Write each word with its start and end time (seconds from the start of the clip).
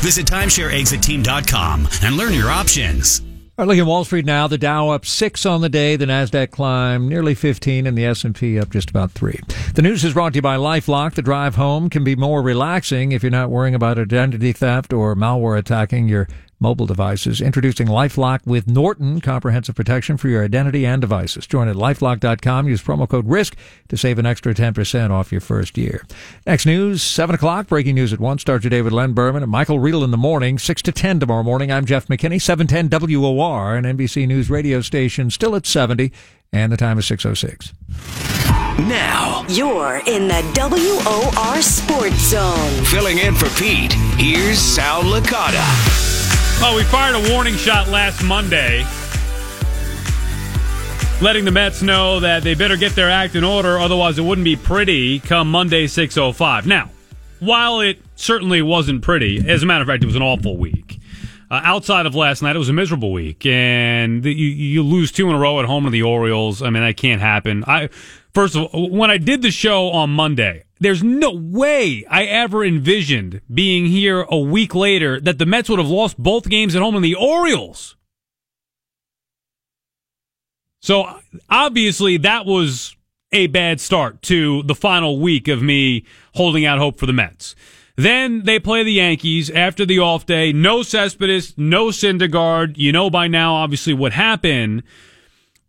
Visit 0.00 0.26
timeshareexitteam.com 0.26 1.88
and 2.02 2.16
learn 2.16 2.32
your 2.34 2.50
options. 2.50 3.20
All 3.58 3.64
right, 3.64 3.68
looking 3.68 3.82
at 3.82 3.86
Wall 3.86 4.04
Street 4.04 4.24
now. 4.24 4.46
The 4.46 4.56
Dow 4.56 4.88
up 4.88 5.04
six 5.04 5.44
on 5.44 5.60
the 5.60 5.68
day. 5.68 5.96
The 5.96 6.06
Nasdaq 6.06 6.50
climb 6.50 7.06
nearly 7.06 7.34
15, 7.34 7.86
and 7.86 7.98
the 7.98 8.06
S&P 8.06 8.58
up 8.58 8.70
just 8.70 8.88
about 8.88 9.10
three. 9.10 9.38
The 9.74 9.82
news 9.82 10.04
is 10.04 10.14
brought 10.14 10.32
to 10.32 10.38
you 10.38 10.42
by 10.42 10.56
LifeLock. 10.56 11.12
The 11.14 11.22
drive 11.22 11.56
home 11.56 11.90
can 11.90 12.02
be 12.02 12.16
more 12.16 12.40
relaxing 12.40 13.12
if 13.12 13.22
you're 13.22 13.30
not 13.30 13.50
worrying 13.50 13.74
about 13.74 13.98
identity 13.98 14.52
theft 14.52 14.94
or 14.94 15.14
malware 15.14 15.58
attacking 15.58 16.08
your 16.08 16.28
mobile 16.62 16.86
devices. 16.86 17.40
Introducing 17.40 17.88
LifeLock 17.88 18.46
with 18.46 18.66
Norton 18.66 19.20
comprehensive 19.20 19.74
protection 19.74 20.16
for 20.16 20.28
your 20.28 20.44
identity 20.44 20.86
and 20.86 21.00
devices. 21.00 21.46
Join 21.46 21.68
at 21.68 21.76
lifelock.com. 21.76 22.68
Use 22.68 22.82
promo 22.82 23.08
code 23.08 23.28
RISK 23.28 23.54
to 23.88 23.96
save 23.96 24.18
an 24.18 24.24
extra 24.24 24.54
10% 24.54 25.10
off 25.10 25.32
your 25.32 25.40
first 25.40 25.76
year. 25.76 26.06
Next 26.46 26.64
news, 26.64 27.02
7 27.02 27.34
o'clock. 27.34 27.66
Breaking 27.66 27.96
news 27.96 28.12
at 28.12 28.20
1. 28.20 28.38
Start 28.38 28.64
your 28.64 28.70
day 28.70 28.80
with 28.80 28.92
Len 28.92 29.12
Berman 29.12 29.42
and 29.42 29.52
Michael 29.52 29.80
Riedel 29.80 30.04
in 30.04 30.10
the 30.12 30.16
morning. 30.16 30.58
6 30.58 30.80
to 30.82 30.92
10 30.92 31.20
tomorrow 31.20 31.42
morning. 31.42 31.70
I'm 31.70 31.84
Jeff 31.84 32.06
McKinney. 32.06 32.40
710 32.40 32.88
WOR, 33.20 33.74
an 33.74 33.84
NBC 33.84 34.26
News 34.26 34.48
radio 34.48 34.80
station, 34.80 35.30
still 35.30 35.56
at 35.56 35.66
70. 35.66 36.12
And 36.52 36.70
the 36.70 36.76
time 36.76 36.98
is 36.98 37.06
606. 37.06 37.72
Now, 38.88 39.44
you're 39.48 40.00
in 40.06 40.28
the 40.28 40.42
WOR 40.54 41.62
Sports 41.62 42.30
Zone. 42.30 42.84
Filling 42.84 43.18
in 43.18 43.34
for 43.34 43.48
Pete, 43.58 43.92
here's 44.16 44.58
Sal 44.58 45.02
Licata. 45.02 46.11
Well, 46.62 46.76
we 46.76 46.84
fired 46.84 47.16
a 47.16 47.32
warning 47.32 47.56
shot 47.56 47.88
last 47.88 48.22
Monday, 48.22 48.86
letting 51.20 51.44
the 51.44 51.50
Mets 51.50 51.82
know 51.82 52.20
that 52.20 52.44
they 52.44 52.54
better 52.54 52.76
get 52.76 52.94
their 52.94 53.10
act 53.10 53.34
in 53.34 53.42
order, 53.42 53.80
otherwise 53.80 54.16
it 54.16 54.22
wouldn't 54.22 54.44
be 54.44 54.54
pretty 54.54 55.18
come 55.18 55.50
Monday 55.50 55.88
6:05. 55.88 56.64
Now, 56.64 56.88
while 57.40 57.80
it 57.80 57.98
certainly 58.14 58.62
wasn't 58.62 59.02
pretty, 59.02 59.42
as 59.44 59.64
a 59.64 59.66
matter 59.66 59.82
of 59.82 59.88
fact, 59.88 60.04
it 60.04 60.06
was 60.06 60.14
an 60.14 60.22
awful 60.22 60.56
week. 60.56 61.00
Uh, 61.50 61.60
outside 61.64 62.06
of 62.06 62.14
last 62.14 62.42
night, 62.42 62.54
it 62.54 62.60
was 62.60 62.68
a 62.68 62.72
miserable 62.72 63.10
week, 63.10 63.44
and 63.44 64.22
the, 64.22 64.32
you, 64.32 64.46
you 64.46 64.82
lose 64.84 65.10
two 65.10 65.28
in 65.28 65.34
a 65.34 65.38
row 65.40 65.58
at 65.58 65.66
home 65.66 65.82
to 65.82 65.90
the 65.90 66.02
Orioles. 66.02 66.62
I 66.62 66.70
mean, 66.70 66.84
that 66.84 66.96
can't 66.96 67.20
happen. 67.20 67.64
I 67.66 67.88
first 68.34 68.54
of 68.54 68.66
all, 68.66 68.88
when 68.88 69.10
I 69.10 69.18
did 69.18 69.42
the 69.42 69.50
show 69.50 69.90
on 69.90 70.10
Monday, 70.10 70.62
there's 70.82 71.02
no 71.02 71.30
way 71.32 72.04
I 72.08 72.24
ever 72.24 72.64
envisioned 72.64 73.40
being 73.52 73.86
here 73.86 74.26
a 74.28 74.38
week 74.38 74.74
later 74.74 75.20
that 75.20 75.38
the 75.38 75.46
Mets 75.46 75.68
would 75.68 75.78
have 75.78 75.88
lost 75.88 76.18
both 76.18 76.48
games 76.48 76.74
at 76.74 76.82
home 76.82 76.96
in 76.96 77.02
the 77.02 77.14
Orioles. 77.14 77.96
So 80.80 81.20
obviously 81.48 82.16
that 82.18 82.44
was 82.44 82.96
a 83.30 83.46
bad 83.46 83.80
start 83.80 84.20
to 84.22 84.62
the 84.64 84.74
final 84.74 85.18
week 85.20 85.48
of 85.48 85.62
me 85.62 86.04
holding 86.34 86.66
out 86.66 86.78
hope 86.78 86.98
for 86.98 87.06
the 87.06 87.12
Mets. 87.12 87.54
Then 87.96 88.44
they 88.44 88.58
play 88.58 88.82
the 88.82 88.92
Yankees 88.92 89.50
after 89.50 89.84
the 89.84 89.98
off 89.98 90.26
day. 90.26 90.52
No 90.52 90.82
Cespedes, 90.82 91.54
no 91.56 91.86
Syndergaard. 91.86 92.76
You 92.76 92.90
know 92.90 93.10
by 93.10 93.28
now, 93.28 93.54
obviously, 93.54 93.92
what 93.92 94.12
happened. 94.12 94.82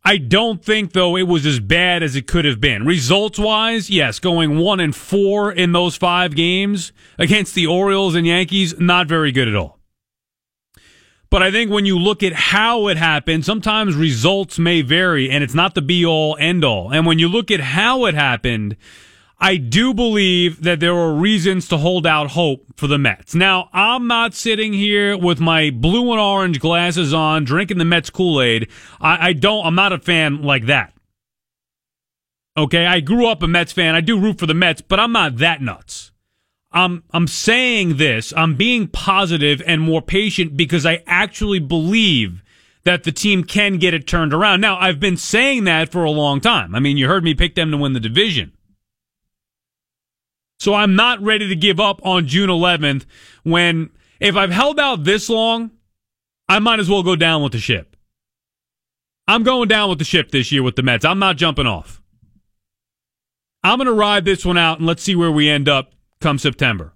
I 0.06 0.18
don't 0.18 0.64
think 0.64 0.92
though 0.92 1.16
it 1.16 1.24
was 1.24 1.46
as 1.46 1.60
bad 1.60 2.04
as 2.04 2.16
it 2.16 2.28
could 2.28 2.44
have 2.44 2.60
been. 2.60 2.86
Results 2.86 3.40
wise, 3.40 3.90
yes, 3.90 4.20
going 4.20 4.58
one 4.58 4.80
and 4.82 4.94
four 4.94 5.52
in 5.52 5.72
those 5.72 5.96
five 5.96 6.36
games 6.36 6.92
against 7.18 7.56
the 7.56 7.68
Orioles 7.68 8.14
and 8.16 8.28
Yankees, 8.28 8.78
not 8.80 9.08
very 9.08 9.32
good 9.32 9.48
at 9.48 9.56
all. 9.56 9.80
But 11.30 11.42
I 11.42 11.52
think 11.52 11.72
when 11.72 11.86
you 11.86 11.98
look 11.98 12.22
at 12.22 12.34
how 12.34 12.88
it 12.90 12.98
happened, 12.98 13.46
sometimes 13.46 13.96
results 13.96 14.60
may 14.60 14.82
vary 14.82 15.32
and 15.32 15.44
it's 15.44 15.56
not 15.56 15.74
the 15.74 15.82
be 15.82 16.06
all 16.06 16.38
end 16.40 16.64
all. 16.64 16.92
And 16.92 17.08
when 17.08 17.18
you 17.18 17.28
look 17.28 17.50
at 17.50 17.60
how 17.60 18.06
it 18.06 18.14
happened, 18.14 18.76
I 19.44 19.58
do 19.58 19.94
believe 19.94 20.64
that 20.64 20.80
there 20.80 20.96
are 20.96 21.14
reasons 21.14 21.68
to 21.68 21.78
hold 21.78 22.08
out 22.08 22.32
hope 22.32 22.66
for 22.78 22.88
the 22.88 22.98
Mets. 22.98 23.36
Now, 23.36 23.68
I'm 23.74 24.08
not 24.08 24.34
sitting 24.34 24.72
here 24.72 25.18
with 25.18 25.42
my 25.42 25.70
blue 25.70 26.14
and 26.14 26.22
orange 26.22 26.62
glasses 26.62 27.14
on, 27.14 27.44
drinking 27.44 27.78
the 27.78 27.84
Mets 27.84 28.10
Kool 28.10 28.42
Aid. 28.42 28.70
I, 29.02 29.28
I 29.28 29.34
don't, 29.34 29.66
I'm 29.66 29.76
not 29.76 29.92
a 29.92 30.00
fan 30.00 30.44
like 30.44 30.68
that. 30.68 30.94
Okay, 32.56 32.86
I 32.86 33.02
grew 33.02 33.28
up 33.28 33.44
a 33.44 33.48
Mets 33.50 33.74
fan. 33.74 33.96
I 33.96 34.00
do 34.00 34.18
root 34.18 34.40
for 34.40 34.46
the 34.46 34.54
Mets, 34.54 34.80
but 34.80 34.98
I'm 34.98 35.12
not 35.12 35.36
that 35.40 35.62
nuts. 35.62 36.14
I'm 36.72 37.04
I'm 37.12 37.28
saying 37.28 37.98
this. 37.98 38.32
I'm 38.38 38.56
being 38.56 38.88
positive 38.88 39.62
and 39.68 39.82
more 39.82 40.02
patient 40.02 40.56
because 40.56 40.86
I 40.86 41.04
actually 41.06 41.60
believe 41.60 42.42
that 42.86 43.04
the 43.04 43.12
team 43.12 43.44
can 43.44 43.78
get 43.78 43.94
it 43.94 44.08
turned 44.08 44.34
around. 44.34 44.62
Now, 44.62 44.78
I've 44.80 45.02
been 45.02 45.18
saying 45.18 45.66
that 45.66 45.92
for 45.92 46.06
a 46.06 46.12
long 46.12 46.40
time. 46.40 46.74
I 46.74 46.80
mean, 46.80 46.96
you 46.96 47.10
heard 47.10 47.26
me 47.26 47.34
pick 47.34 47.56
them 47.56 47.72
to 47.72 47.78
win 47.78 47.92
the 47.92 48.00
division. 48.00 48.54
So 50.64 50.74
I'm 50.74 50.96
not 50.96 51.22
ready 51.22 51.50
to 51.50 51.58
give 51.58 51.82
up 51.82 52.00
on 52.06 52.26
June 52.26 52.50
11th 52.50 53.06
when 53.44 53.90
if 54.22 54.38
I've 54.38 54.50
held 54.50 54.80
out 54.80 55.04
this 55.04 55.28
long, 55.28 55.72
I 56.48 56.60
might 56.60 56.80
as 56.80 56.90
well 56.90 57.04
go 57.04 57.18
down 57.18 57.44
with 57.44 57.52
the 57.52 57.60
ship. 57.60 57.98
I'm 59.28 59.44
going 59.44 59.68
down 59.68 59.90
with 59.90 60.00
the 60.00 60.06
ship 60.06 60.32
this 60.32 60.54
year 60.54 60.64
with 60.64 60.78
the 60.78 60.82
Mets. 60.82 61.04
I'm 61.04 61.20
not 61.20 61.36
jumping 61.36 61.68
off. 61.68 62.02
I'm 63.62 63.78
going 63.78 63.88
to 63.88 63.94
ride 63.94 64.24
this 64.24 64.46
one 64.46 64.58
out 64.58 64.78
and 64.78 64.88
let's 64.88 65.04
see 65.04 65.18
where 65.18 65.34
we 65.34 65.50
end 65.50 65.68
up 65.68 65.92
come 66.22 66.40
September. 66.40 66.94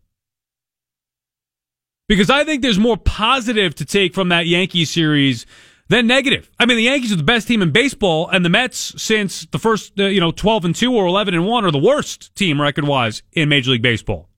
Because 2.07 2.29
I 2.29 2.45
think 2.45 2.61
there's 2.61 2.79
more 2.79 2.95
positive 2.95 3.75
to 3.75 3.85
take 3.85 4.13
from 4.13 4.29
that 4.29 4.47
Yankee 4.47 4.85
series 4.85 5.45
then 5.89 6.07
negative. 6.07 6.49
I 6.59 6.65
mean, 6.65 6.77
the 6.77 6.83
Yankees 6.83 7.11
are 7.11 7.17
the 7.17 7.23
best 7.23 7.47
team 7.47 7.61
in 7.61 7.71
baseball, 7.71 8.27
and 8.29 8.43
the 8.43 8.49
Mets, 8.49 8.93
since 9.01 9.45
the 9.45 9.59
first, 9.59 9.99
uh, 9.99 10.05
you 10.05 10.19
know, 10.19 10.31
12 10.31 10.65
and 10.65 10.75
2 10.75 10.93
or 10.93 11.05
11 11.05 11.33
and 11.33 11.45
1, 11.45 11.65
are 11.65 11.71
the 11.71 11.77
worst 11.77 12.35
team 12.35 12.61
record 12.61 12.85
wise 12.85 13.23
in 13.31 13.49
Major 13.49 13.71
League 13.71 13.81
Baseball. 13.81 14.29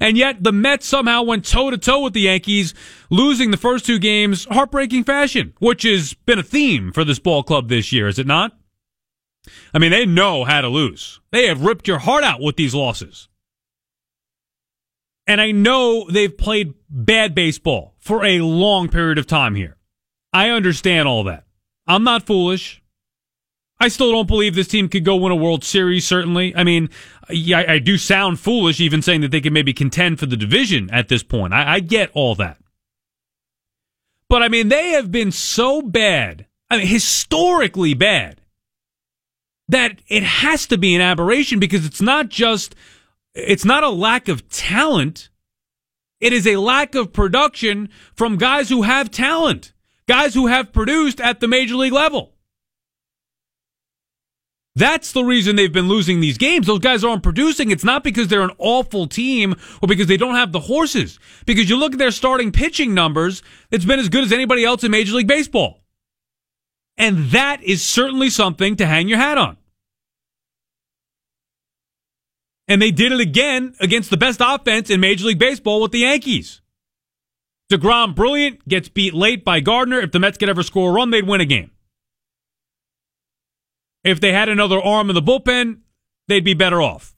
And 0.00 0.16
yet 0.16 0.42
the 0.42 0.52
Mets 0.52 0.86
somehow 0.86 1.22
went 1.22 1.44
toe 1.44 1.70
to 1.70 1.78
toe 1.78 2.02
with 2.02 2.12
the 2.12 2.22
Yankees, 2.22 2.74
losing 3.08 3.50
the 3.50 3.56
first 3.56 3.86
two 3.86 3.98
games 3.98 4.46
heartbreaking 4.46 5.04
fashion, 5.04 5.54
which 5.60 5.84
has 5.84 6.14
been 6.14 6.40
a 6.40 6.42
theme 6.42 6.92
for 6.92 7.04
this 7.04 7.20
ball 7.20 7.42
club 7.42 7.68
this 7.68 7.92
year, 7.92 8.08
is 8.08 8.18
it 8.18 8.26
not? 8.26 8.56
I 9.74 9.78
mean, 9.78 9.90
they 9.90 10.06
know 10.06 10.44
how 10.44 10.60
to 10.60 10.68
lose. 10.68 11.20
They 11.30 11.46
have 11.46 11.64
ripped 11.64 11.88
your 11.88 11.98
heart 11.98 12.24
out 12.24 12.40
with 12.40 12.56
these 12.56 12.74
losses. 12.74 13.28
And 15.26 15.40
I 15.40 15.52
know 15.52 16.08
they've 16.10 16.36
played 16.36 16.74
bad 16.90 17.34
baseball 17.34 17.94
for 17.98 18.24
a 18.24 18.40
long 18.40 18.88
period 18.88 19.18
of 19.18 19.26
time 19.26 19.54
here. 19.54 19.76
I 20.32 20.50
understand 20.50 21.08
all 21.08 21.24
that. 21.24 21.44
I'm 21.86 22.04
not 22.04 22.26
foolish. 22.26 22.82
I 23.78 23.88
still 23.88 24.12
don't 24.12 24.28
believe 24.28 24.54
this 24.54 24.68
team 24.68 24.88
could 24.88 25.04
go 25.04 25.16
win 25.16 25.32
a 25.32 25.36
World 25.36 25.64
Series, 25.64 26.06
certainly. 26.06 26.54
I 26.54 26.62
mean, 26.62 26.88
I 27.28 27.80
do 27.80 27.98
sound 27.98 28.38
foolish 28.38 28.78
even 28.78 29.02
saying 29.02 29.22
that 29.22 29.32
they 29.32 29.40
could 29.40 29.52
maybe 29.52 29.72
contend 29.72 30.20
for 30.20 30.26
the 30.26 30.36
division 30.36 30.88
at 30.90 31.08
this 31.08 31.24
point. 31.24 31.52
I, 31.52 31.74
I 31.74 31.80
get 31.80 32.10
all 32.14 32.36
that. 32.36 32.58
But 34.28 34.42
I 34.42 34.48
mean, 34.48 34.68
they 34.68 34.90
have 34.90 35.10
been 35.10 35.32
so 35.32 35.82
bad, 35.82 36.46
I 36.70 36.78
mean, 36.78 36.86
historically 36.86 37.92
bad, 37.92 38.40
that 39.68 40.00
it 40.06 40.22
has 40.22 40.66
to 40.68 40.78
be 40.78 40.94
an 40.94 41.00
aberration 41.00 41.58
because 41.58 41.84
it's 41.84 42.00
not 42.00 42.28
just, 42.28 42.76
it's 43.34 43.64
not 43.64 43.82
a 43.82 43.90
lack 43.90 44.28
of 44.28 44.48
talent. 44.48 45.28
It 46.20 46.32
is 46.32 46.46
a 46.46 46.56
lack 46.56 46.94
of 46.94 47.12
production 47.12 47.88
from 48.14 48.36
guys 48.36 48.68
who 48.68 48.82
have 48.82 49.10
talent 49.10 49.72
guys 50.12 50.34
who 50.34 50.46
have 50.46 50.74
produced 50.74 51.22
at 51.22 51.40
the 51.40 51.48
major 51.48 51.74
league 51.74 51.94
level. 51.94 52.34
That's 54.76 55.12
the 55.12 55.24
reason 55.24 55.56
they've 55.56 55.72
been 55.72 55.88
losing 55.88 56.20
these 56.20 56.36
games. 56.36 56.66
Those 56.66 56.80
guys 56.80 57.02
aren't 57.02 57.22
producing. 57.22 57.70
It's 57.70 57.82
not 57.82 58.04
because 58.04 58.28
they're 58.28 58.42
an 58.42 58.56
awful 58.58 59.06
team 59.06 59.54
or 59.80 59.88
because 59.88 60.08
they 60.08 60.18
don't 60.18 60.34
have 60.34 60.52
the 60.52 60.60
horses. 60.60 61.18
Because 61.46 61.70
you 61.70 61.78
look 61.78 61.94
at 61.94 61.98
their 61.98 62.10
starting 62.10 62.52
pitching 62.52 62.92
numbers, 62.92 63.42
it's 63.70 63.86
been 63.86 63.98
as 63.98 64.10
good 64.10 64.24
as 64.24 64.32
anybody 64.32 64.64
else 64.66 64.84
in 64.84 64.90
Major 64.90 65.14
League 65.14 65.26
Baseball. 65.26 65.82
And 66.98 67.30
that 67.30 67.62
is 67.62 67.82
certainly 67.82 68.28
something 68.28 68.76
to 68.76 68.86
hang 68.86 69.08
your 69.08 69.18
hat 69.18 69.38
on. 69.38 69.56
And 72.68 72.80
they 72.80 72.90
did 72.90 73.12
it 73.12 73.20
again 73.20 73.74
against 73.80 74.10
the 74.10 74.16
best 74.16 74.40
offense 74.42 74.90
in 74.90 75.00
Major 75.00 75.26
League 75.26 75.38
Baseball 75.38 75.82
with 75.82 75.92
the 75.92 76.00
Yankees. 76.00 76.61
DeGrom, 77.72 78.14
brilliant, 78.14 78.66
gets 78.68 78.88
beat 78.88 79.14
late 79.14 79.44
by 79.44 79.60
Gardner. 79.60 80.00
If 80.00 80.12
the 80.12 80.20
Mets 80.20 80.38
could 80.38 80.48
ever 80.48 80.62
score 80.62 80.90
a 80.90 80.92
run, 80.92 81.10
they'd 81.10 81.26
win 81.26 81.40
a 81.40 81.46
game. 81.46 81.70
If 84.04 84.20
they 84.20 84.32
had 84.32 84.48
another 84.48 84.80
arm 84.80 85.10
in 85.10 85.14
the 85.14 85.22
bullpen, 85.22 85.78
they'd 86.28 86.44
be 86.44 86.54
better 86.54 86.82
off. 86.82 87.14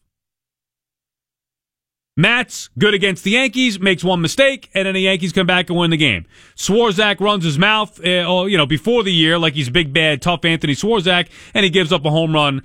Matz, 2.16 2.68
good 2.78 2.94
against 2.94 3.24
the 3.24 3.32
Yankees, 3.32 3.80
makes 3.80 4.04
one 4.04 4.20
mistake, 4.20 4.70
and 4.72 4.86
then 4.86 4.94
the 4.94 5.00
Yankees 5.00 5.32
come 5.32 5.48
back 5.48 5.68
and 5.68 5.76
win 5.76 5.90
the 5.90 5.96
game. 5.96 6.26
Swarzak 6.54 7.18
runs 7.18 7.42
his 7.42 7.58
mouth, 7.58 7.98
uh, 8.04 8.44
you 8.44 8.56
know, 8.56 8.66
before 8.66 9.02
the 9.02 9.12
year 9.12 9.36
like 9.36 9.54
he's 9.54 9.68
big, 9.68 9.92
bad, 9.92 10.22
tough 10.22 10.44
Anthony 10.44 10.74
Swarzak, 10.74 11.28
and 11.54 11.64
he 11.64 11.70
gives 11.70 11.92
up 11.92 12.04
a 12.04 12.10
home 12.10 12.32
run, 12.32 12.62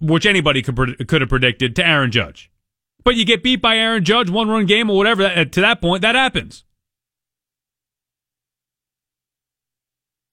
which 0.00 0.26
anybody 0.26 0.60
could, 0.60 1.08
could 1.08 1.22
have 1.22 1.30
predicted, 1.30 1.74
to 1.76 1.86
Aaron 1.86 2.10
Judge. 2.10 2.50
But 3.02 3.16
you 3.16 3.24
get 3.24 3.42
beat 3.42 3.62
by 3.62 3.78
Aaron 3.78 4.04
Judge, 4.04 4.28
one 4.28 4.50
run 4.50 4.66
game 4.66 4.90
or 4.90 4.96
whatever, 4.98 5.46
to 5.46 5.60
that 5.62 5.80
point, 5.80 6.02
that 6.02 6.14
happens. 6.14 6.64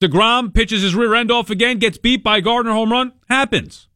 DeGrom 0.01 0.53
pitches 0.53 0.83
his 0.83 0.95
rear 0.95 1.15
end 1.15 1.31
off 1.31 1.49
again, 1.49 1.79
gets 1.79 1.97
beat 1.97 2.23
by 2.23 2.39
Gardner 2.41 2.73
home 2.73 2.91
run. 2.91 3.13
Happens. 3.29 3.87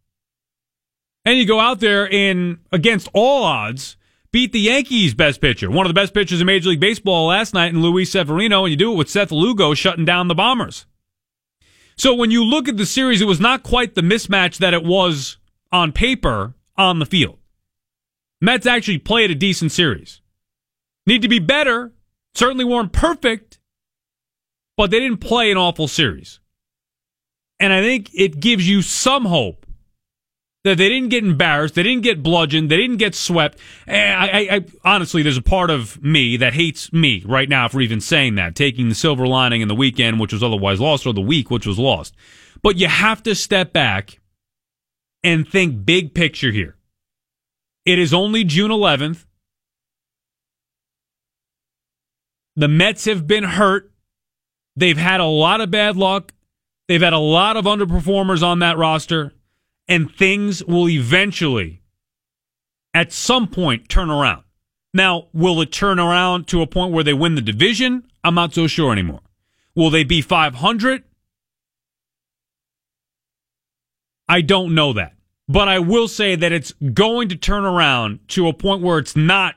And 1.23 1.37
you 1.37 1.45
go 1.45 1.59
out 1.59 1.79
there 1.79 2.07
in 2.07 2.59
against 2.71 3.07
all 3.13 3.43
odds, 3.43 3.97
beat 4.31 4.51
the 4.51 4.59
Yankees' 4.59 5.13
best 5.13 5.39
pitcher, 5.39 5.69
one 5.69 5.85
of 5.85 5.89
the 5.89 5.99
best 5.99 6.13
pitchers 6.13 6.41
in 6.41 6.47
Major 6.47 6.69
League 6.69 6.79
Baseball 6.79 7.27
last 7.27 7.53
night, 7.53 7.73
in 7.73 7.81
Luis 7.81 8.11
Severino, 8.11 8.65
and 8.65 8.71
you 8.71 8.77
do 8.77 8.91
it 8.91 8.97
with 8.97 9.09
Seth 9.09 9.31
Lugo 9.31 9.75
shutting 9.75 10.05
down 10.05 10.27
the 10.27 10.35
Bombers. 10.35 10.87
So 11.95 12.15
when 12.15 12.31
you 12.31 12.43
look 12.43 12.67
at 12.67 12.77
the 12.77 12.85
series, 12.87 13.21
it 13.21 13.27
was 13.27 13.39
not 13.39 13.61
quite 13.61 13.93
the 13.93 14.01
mismatch 14.01 14.57
that 14.57 14.73
it 14.73 14.83
was 14.83 15.37
on 15.71 15.91
paper 15.91 16.55
on 16.75 16.97
the 16.97 17.05
field. 17.05 17.37
Mets 18.39 18.65
actually 18.65 18.97
played 18.97 19.29
a 19.29 19.35
decent 19.35 19.71
series. 19.71 20.21
Need 21.05 21.21
to 21.21 21.27
be 21.27 21.37
better. 21.37 21.93
Certainly 22.33 22.65
weren't 22.65 22.93
perfect, 22.93 23.50
but 24.77 24.91
they 24.91 24.99
didn't 24.99 25.19
play 25.19 25.51
an 25.51 25.57
awful 25.57 25.87
series. 25.87 26.39
And 27.59 27.71
I 27.71 27.81
think 27.81 28.09
it 28.13 28.39
gives 28.39 28.67
you 28.67 28.81
some 28.81 29.25
hope 29.25 29.65
that 30.63 30.77
they 30.77 30.89
didn't 30.89 31.09
get 31.09 31.23
embarrassed, 31.23 31.75
they 31.75 31.83
didn't 31.83 32.03
get 32.03 32.21
bludgeoned, 32.21 32.69
they 32.69 32.77
didn't 32.77 32.97
get 32.97 33.15
swept. 33.15 33.57
I, 33.87 33.93
I, 33.93 34.55
I, 34.55 34.65
honestly, 34.83 35.23
there's 35.23 35.37
a 35.37 35.41
part 35.41 35.69
of 35.71 36.01
me 36.03 36.37
that 36.37 36.53
hates 36.53 36.93
me 36.93 37.23
right 37.25 37.49
now 37.49 37.67
for 37.67 37.81
even 37.81 37.99
saying 37.99 38.35
that, 38.35 38.55
taking 38.55 38.89
the 38.89 38.95
silver 38.95 39.25
lining 39.25 39.61
in 39.61 39.67
the 39.67 39.75
weekend, 39.75 40.19
which 40.19 40.33
was 40.33 40.43
otherwise 40.43 40.79
lost, 40.79 41.07
or 41.07 41.13
the 41.13 41.21
week, 41.21 41.49
which 41.49 41.65
was 41.65 41.79
lost. 41.79 42.15
But 42.61 42.77
you 42.77 42.87
have 42.87 43.23
to 43.23 43.33
step 43.33 43.73
back 43.73 44.19
and 45.23 45.47
think 45.47 45.85
big 45.85 46.13
picture 46.13 46.51
here. 46.51 46.77
It 47.85 47.97
is 47.97 48.13
only 48.13 48.43
June 48.43 48.71
11th. 48.71 49.25
The 52.55 52.67
Mets 52.67 53.05
have 53.05 53.25
been 53.25 53.43
hurt. 53.43 53.91
They've 54.81 54.97
had 54.97 55.19
a 55.19 55.25
lot 55.25 55.61
of 55.61 55.69
bad 55.69 55.95
luck. 55.95 56.33
They've 56.87 56.99
had 56.99 57.13
a 57.13 57.19
lot 57.19 57.55
of 57.55 57.65
underperformers 57.65 58.41
on 58.41 58.57
that 58.59 58.79
roster 58.79 59.31
and 59.87 60.11
things 60.11 60.63
will 60.65 60.89
eventually, 60.89 61.83
at 62.91 63.13
some 63.13 63.47
point, 63.47 63.89
turn 63.89 64.09
around. 64.09 64.43
Now, 64.91 65.27
will 65.33 65.61
it 65.61 65.71
turn 65.71 65.99
around 65.99 66.47
to 66.47 66.63
a 66.63 66.67
point 66.67 66.93
where 66.93 67.03
they 67.03 67.13
win 67.13 67.35
the 67.35 67.41
division? 67.41 68.09
I'm 68.23 68.33
not 68.33 68.55
so 68.55 68.65
sure 68.65 68.91
anymore. 68.91 69.19
Will 69.75 69.91
they 69.91 70.03
be 70.03 70.19
500? 70.19 71.03
I 74.27 74.41
don't 74.41 74.73
know 74.73 74.93
that. 74.93 75.13
But 75.47 75.67
I 75.67 75.77
will 75.77 76.07
say 76.07 76.35
that 76.35 76.51
it's 76.51 76.73
going 76.93 77.29
to 77.29 77.35
turn 77.35 77.65
around 77.65 78.27
to 78.29 78.47
a 78.47 78.53
point 78.53 78.81
where 78.81 78.97
it's 78.97 79.15
not, 79.15 79.55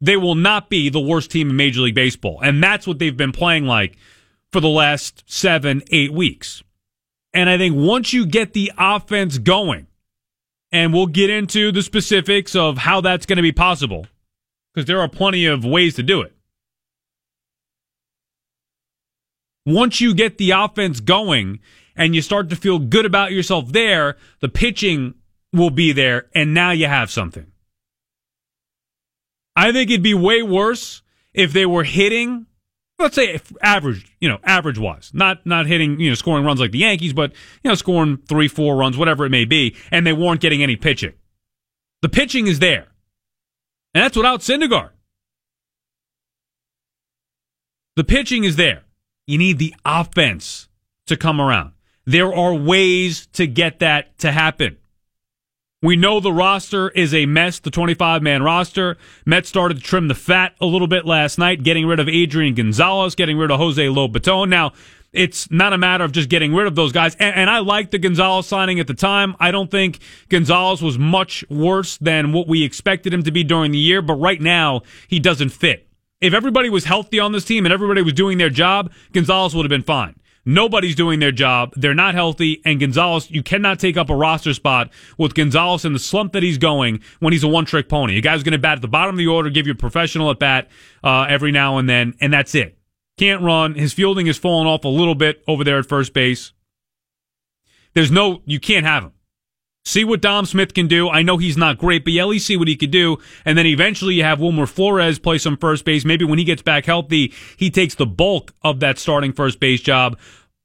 they 0.00 0.16
will 0.16 0.34
not 0.34 0.70
be 0.70 0.88
the 0.88 0.98
worst 0.98 1.30
team 1.30 1.50
in 1.50 1.56
Major 1.56 1.82
League 1.82 1.94
Baseball. 1.94 2.40
And 2.42 2.62
that's 2.62 2.86
what 2.86 2.98
they've 2.98 3.14
been 3.14 3.32
playing 3.32 3.66
like 3.66 3.98
for 4.52 4.60
the 4.60 4.68
last 4.68 5.24
seven, 5.26 5.82
eight 5.90 6.12
weeks. 6.12 6.62
And 7.32 7.48
I 7.48 7.56
think 7.56 7.74
once 7.74 8.12
you 8.12 8.26
get 8.26 8.52
the 8.52 8.70
offense 8.76 9.38
going, 9.38 9.86
and 10.70 10.92
we'll 10.92 11.06
get 11.06 11.30
into 11.30 11.72
the 11.72 11.82
specifics 11.82 12.54
of 12.54 12.78
how 12.78 13.00
that's 13.00 13.26
going 13.26 13.36
to 13.36 13.42
be 13.42 13.52
possible, 13.52 14.06
because 14.72 14.86
there 14.86 15.00
are 15.00 15.08
plenty 15.08 15.46
of 15.46 15.64
ways 15.64 15.94
to 15.96 16.02
do 16.02 16.20
it. 16.20 16.34
Once 19.64 20.00
you 20.00 20.14
get 20.14 20.38
the 20.38 20.50
offense 20.50 21.00
going 21.00 21.60
and 21.94 22.14
you 22.14 22.22
start 22.22 22.48
to 22.50 22.56
feel 22.56 22.78
good 22.78 23.06
about 23.06 23.32
yourself 23.32 23.72
there, 23.72 24.16
the 24.40 24.48
pitching 24.48 25.14
will 25.52 25.70
be 25.70 25.92
there, 25.92 26.26
and 26.34 26.52
now 26.54 26.70
you 26.70 26.86
have 26.86 27.10
something. 27.10 27.46
I 29.54 29.72
think 29.72 29.90
it'd 29.90 30.02
be 30.02 30.14
way 30.14 30.42
worse 30.42 31.02
if 31.34 31.52
they 31.52 31.66
were 31.66 31.84
hitting 31.84 32.46
let's 33.02 33.14
say 33.14 33.40
average, 33.62 34.06
you 34.20 34.28
know, 34.28 34.38
average 34.44 34.78
wise, 34.78 35.10
not 35.12 35.44
not 35.44 35.66
hitting, 35.66 36.00
you 36.00 36.08
know, 36.08 36.14
scoring 36.14 36.44
runs 36.44 36.60
like 36.60 36.70
the 36.70 36.78
Yankees, 36.78 37.12
but 37.12 37.32
you 37.62 37.68
know, 37.68 37.74
scoring 37.74 38.18
three, 38.28 38.48
four 38.48 38.76
runs, 38.76 38.96
whatever 38.96 39.26
it 39.26 39.30
may 39.30 39.44
be, 39.44 39.76
and 39.90 40.06
they 40.06 40.12
weren't 40.12 40.40
getting 40.40 40.62
any 40.62 40.76
pitching. 40.76 41.12
The 42.00 42.08
pitching 42.08 42.46
is 42.46 42.58
there, 42.58 42.88
and 43.94 44.02
that's 44.02 44.16
without 44.16 44.40
Syndergaard. 44.40 44.90
The 47.96 48.04
pitching 48.04 48.44
is 48.44 48.56
there. 48.56 48.84
You 49.26 49.38
need 49.38 49.58
the 49.58 49.74
offense 49.84 50.68
to 51.06 51.16
come 51.16 51.40
around. 51.40 51.72
There 52.06 52.34
are 52.34 52.54
ways 52.54 53.26
to 53.34 53.46
get 53.46 53.78
that 53.80 54.18
to 54.18 54.32
happen. 54.32 54.78
We 55.82 55.96
know 55.96 56.20
the 56.20 56.32
roster 56.32 56.90
is 56.90 57.12
a 57.12 57.26
mess, 57.26 57.58
the 57.58 57.70
25 57.70 58.22
man 58.22 58.44
roster. 58.44 58.96
Mets 59.26 59.48
started 59.48 59.78
to 59.78 59.82
trim 59.82 60.06
the 60.06 60.14
fat 60.14 60.54
a 60.60 60.66
little 60.66 60.86
bit 60.86 61.04
last 61.04 61.38
night, 61.38 61.64
getting 61.64 61.86
rid 61.86 61.98
of 61.98 62.08
Adrian 62.08 62.54
Gonzalez, 62.54 63.16
getting 63.16 63.36
rid 63.36 63.50
of 63.50 63.58
Jose 63.58 63.84
Lobaton. 63.84 64.48
Now, 64.48 64.72
it's 65.12 65.50
not 65.50 65.72
a 65.72 65.78
matter 65.78 66.04
of 66.04 66.12
just 66.12 66.28
getting 66.28 66.54
rid 66.54 66.68
of 66.68 66.76
those 66.76 66.92
guys. 66.92 67.16
And, 67.16 67.34
and 67.34 67.50
I 67.50 67.58
liked 67.58 67.90
the 67.90 67.98
Gonzalez 67.98 68.46
signing 68.46 68.78
at 68.78 68.86
the 68.86 68.94
time. 68.94 69.34
I 69.40 69.50
don't 69.50 69.72
think 69.72 69.98
Gonzalez 70.28 70.80
was 70.80 70.98
much 70.98 71.44
worse 71.50 71.98
than 71.98 72.32
what 72.32 72.46
we 72.46 72.62
expected 72.62 73.12
him 73.12 73.24
to 73.24 73.32
be 73.32 73.42
during 73.42 73.72
the 73.72 73.78
year, 73.78 74.02
but 74.02 74.14
right 74.14 74.40
now, 74.40 74.82
he 75.08 75.18
doesn't 75.18 75.50
fit. 75.50 75.88
If 76.20 76.32
everybody 76.32 76.70
was 76.70 76.84
healthy 76.84 77.18
on 77.18 77.32
this 77.32 77.44
team 77.44 77.66
and 77.66 77.72
everybody 77.72 78.02
was 78.02 78.12
doing 78.12 78.38
their 78.38 78.50
job, 78.50 78.92
Gonzalez 79.12 79.52
would 79.56 79.64
have 79.64 79.70
been 79.70 79.82
fine. 79.82 80.14
Nobody's 80.44 80.96
doing 80.96 81.20
their 81.20 81.32
job. 81.32 81.72
They're 81.76 81.94
not 81.94 82.14
healthy. 82.14 82.60
And 82.64 82.80
Gonzalez, 82.80 83.30
you 83.30 83.42
cannot 83.42 83.78
take 83.78 83.96
up 83.96 84.10
a 84.10 84.16
roster 84.16 84.52
spot 84.54 84.90
with 85.16 85.34
Gonzalez 85.34 85.84
in 85.84 85.92
the 85.92 85.98
slump 85.98 86.32
that 86.32 86.42
he's 86.42 86.58
going 86.58 87.00
when 87.20 87.32
he's 87.32 87.44
a 87.44 87.48
one 87.48 87.64
trick 87.64 87.88
pony. 87.88 88.18
A 88.18 88.20
guy's 88.20 88.42
going 88.42 88.52
to 88.52 88.58
bat 88.58 88.78
at 88.78 88.82
the 88.82 88.88
bottom 88.88 89.14
of 89.14 89.18
the 89.18 89.28
order, 89.28 89.50
give 89.50 89.66
you 89.66 89.72
a 89.72 89.76
professional 89.76 90.30
at 90.30 90.38
bat 90.38 90.68
uh, 91.04 91.26
every 91.28 91.52
now 91.52 91.78
and 91.78 91.88
then, 91.88 92.14
and 92.20 92.32
that's 92.32 92.54
it. 92.54 92.76
Can't 93.18 93.42
run. 93.42 93.74
His 93.74 93.92
fielding 93.92 94.26
has 94.26 94.38
fallen 94.38 94.66
off 94.66 94.84
a 94.84 94.88
little 94.88 95.14
bit 95.14 95.44
over 95.46 95.62
there 95.62 95.78
at 95.78 95.86
first 95.86 96.12
base. 96.12 96.52
There's 97.94 98.10
no, 98.10 98.42
you 98.46 98.58
can't 98.58 98.86
have 98.86 99.04
him. 99.04 99.12
See 99.84 100.04
what 100.04 100.20
Dom 100.20 100.46
Smith 100.46 100.74
can 100.74 100.86
do. 100.86 101.08
I 101.08 101.22
know 101.22 101.38
he's 101.38 101.56
not 101.56 101.78
great, 101.78 102.04
but 102.04 102.14
at 102.14 102.28
least 102.28 102.46
see 102.46 102.56
what 102.56 102.68
he 102.68 102.76
could 102.76 102.92
do. 102.92 103.18
And 103.44 103.58
then 103.58 103.66
eventually 103.66 104.14
you 104.14 104.22
have 104.22 104.40
Wilmer 104.40 104.66
Flores 104.66 105.18
play 105.18 105.38
some 105.38 105.56
first 105.56 105.84
base. 105.84 106.04
Maybe 106.04 106.24
when 106.24 106.38
he 106.38 106.44
gets 106.44 106.62
back 106.62 106.86
healthy, 106.86 107.32
he 107.56 107.70
takes 107.70 107.96
the 107.96 108.06
bulk 108.06 108.52
of 108.62 108.80
that 108.80 108.98
starting 108.98 109.32
first 109.32 109.58
base 109.58 109.80
job 109.80 110.18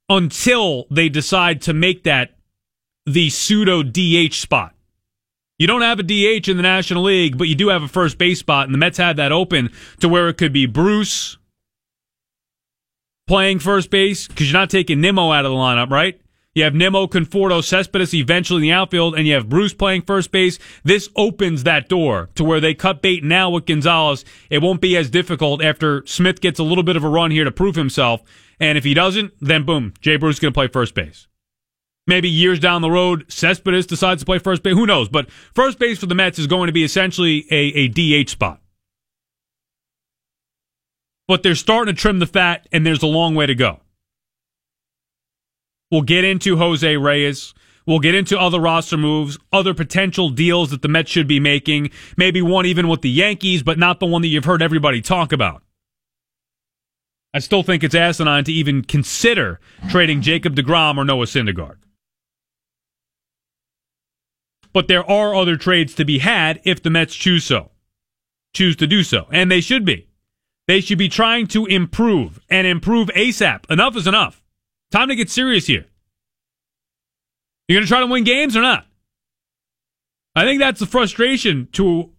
until 0.08 0.86
they 0.92 1.10
decide 1.10 1.62
to 1.64 1.74
make 1.74 2.04
that 2.04 2.36
the 3.06 3.30
pseudo 3.30 3.84
DH 3.84 4.34
spot. 4.34 4.76
You 5.58 5.66
don't 5.66 5.82
have 5.82 6.00
a 6.00 6.04
DH 6.04 6.48
in 6.48 6.58
the 6.58 6.64
National 6.64 7.04
League, 7.04 7.38
but 7.38 7.48
you 7.48 7.56
do 7.56 7.70
have 7.70 7.82
a 7.82 7.88
first 7.88 8.20
base 8.20 8.40
spot, 8.40 8.66
and 8.66 8.74
the 8.74 8.78
Mets 8.78 9.00
had 9.00 9.18
that 9.18 9.32
open 9.32 9.72
to 10.00 10.08
where 10.08 10.30
it 10.30 10.38
could 10.38 10.54
be 10.54 10.68
Bruce 10.68 11.38
playing 13.26 13.58
first 13.60 13.90
base 13.90 14.28
because 14.28 14.52
you're 14.52 14.60
not 14.60 14.70
taking 14.70 15.02
Nimmo 15.02 15.32
out 15.32 15.46
of 15.46 15.52
the 15.52 15.58
lineup, 15.58 15.90
right? 15.90 16.22
You 16.58 16.64
have 16.64 16.74
Nimmo, 16.74 17.06
Conforto, 17.06 17.64
Cespedes 17.64 18.16
eventually 18.16 18.58
in 18.58 18.62
the 18.64 18.72
outfield, 18.72 19.14
and 19.14 19.28
you 19.28 19.36
have 19.36 19.48
Bruce 19.48 19.76
playing 19.76 20.02
first 20.02 20.32
base. 20.32 20.58
This 20.84 21.08
opens 21.16 21.66
that 21.66 21.88
door 21.88 22.32
to 22.34 22.44
where 22.44 22.60
they 22.60 22.74
cut 22.74 23.04
bait 23.04 23.24
now 23.24 23.52
with 23.52 23.68
Gonzalez. 23.68 24.26
It 24.50 24.64
won't 24.64 24.82
be 24.82 24.98
as 24.98 25.12
difficult 25.12 25.64
after 25.64 26.04
Smith 26.08 26.42
gets 26.42 26.58
a 26.58 26.64
little 26.64 26.84
bit 26.84 26.96
of 26.96 27.04
a 27.04 27.10
run 27.10 27.30
here 27.30 27.44
to 27.44 27.52
prove 27.52 27.76
himself. 27.76 28.24
And 28.60 28.76
if 28.76 28.84
he 28.84 28.96
doesn't, 28.96 29.34
then 29.40 29.66
boom, 29.66 29.94
Jay 30.02 30.16
Bruce 30.16 30.38
is 30.38 30.40
going 30.40 30.52
to 30.52 30.58
play 30.58 30.68
first 30.68 30.96
base. 30.96 31.28
Maybe 32.08 32.28
years 32.28 32.60
down 32.60 32.82
the 32.82 32.90
road, 32.90 33.32
Cespedes 33.32 33.86
decides 33.86 34.24
to 34.24 34.26
play 34.26 34.40
first 34.40 34.64
base. 34.64 34.74
Who 34.74 34.88
knows? 34.88 35.10
But 35.10 35.30
first 35.30 35.78
base 35.78 36.00
for 36.00 36.08
the 36.08 36.16
Mets 36.16 36.40
is 36.40 36.48
going 36.48 36.66
to 36.66 36.74
be 36.74 36.84
essentially 36.84 37.46
a, 37.52 37.56
a 37.56 37.88
DH 38.24 38.30
spot. 38.30 38.60
But 41.28 41.44
they're 41.44 41.54
starting 41.54 41.94
to 41.94 42.02
trim 42.02 42.18
the 42.18 42.26
fat, 42.26 42.68
and 42.72 42.84
there's 42.84 43.04
a 43.04 43.06
long 43.06 43.36
way 43.36 43.46
to 43.46 43.54
go. 43.54 43.82
We'll 45.92 46.02
get 46.02 46.24
into 46.24 46.58
Jose 46.58 46.98
Reyes. 46.98 47.54
We'll 47.86 48.00
get 48.00 48.16
into 48.16 48.38
other 48.38 48.60
roster 48.60 48.98
moves, 48.98 49.38
other 49.54 49.74
potential 49.74 50.30
deals 50.30 50.72
that 50.72 50.82
the 50.82 50.90
Mets 50.90 51.10
should 51.10 51.28
be 51.28 51.40
making. 51.40 51.92
Maybe 52.18 52.42
one 52.42 52.66
even 52.66 52.90
with 52.90 53.02
the 53.02 53.10
Yankees, 53.10 53.64
but 53.64 53.80
not 53.80 54.02
the 54.02 54.06
one 54.06 54.22
that 54.22 54.28
you've 54.28 54.46
heard 54.46 54.62
everybody 54.62 55.02
talk 55.02 55.32
about. 55.32 55.64
I 57.34 57.40
still 57.40 57.64
think 57.64 57.84
it's 57.84 57.96
asinine 57.96 58.44
to 58.46 58.52
even 58.52 58.84
consider 58.84 59.60
trading 59.90 60.22
Jacob 60.22 60.56
DeGrom 60.56 60.98
or 60.98 61.06
Noah 61.06 61.26
Syndergaard. 61.26 61.78
But 64.74 64.88
there 64.88 65.10
are 65.10 65.34
other 65.34 65.56
trades 65.56 65.96
to 65.96 66.06
be 66.06 66.20
had 66.20 66.60
if 66.64 66.84
the 66.84 66.90
Mets 66.90 67.16
choose 67.16 67.46
so. 67.46 67.72
Choose 68.54 68.76
to 68.78 68.88
do 68.88 69.04
so. 69.04 69.28
And 69.32 69.50
they 69.50 69.62
should 69.62 69.86
be. 69.86 70.10
They 70.68 70.82
should 70.82 70.98
be 70.98 71.10
trying 71.10 71.48
to 71.48 71.66
improve 71.66 72.40
and 72.50 72.68
improve 72.68 73.08
ASAP. 73.10 73.70
Enough 73.72 73.96
is 73.96 74.08
enough. 74.08 74.44
Time 74.92 75.10
to 75.10 75.16
get 75.16 75.30
serious 75.30 75.68
here. 75.68 75.86
You're 77.68 77.78
going 77.78 77.86
to 77.86 77.90
try 77.90 78.00
to 78.00 78.08
win 78.08 78.24
games 78.24 78.56
or 78.56 78.62
not? 78.62 78.86
I 80.36 80.46
think 80.46 80.60
that's 80.60 80.80
the 80.80 80.86
frustration 80.86 81.68
to 81.74 82.12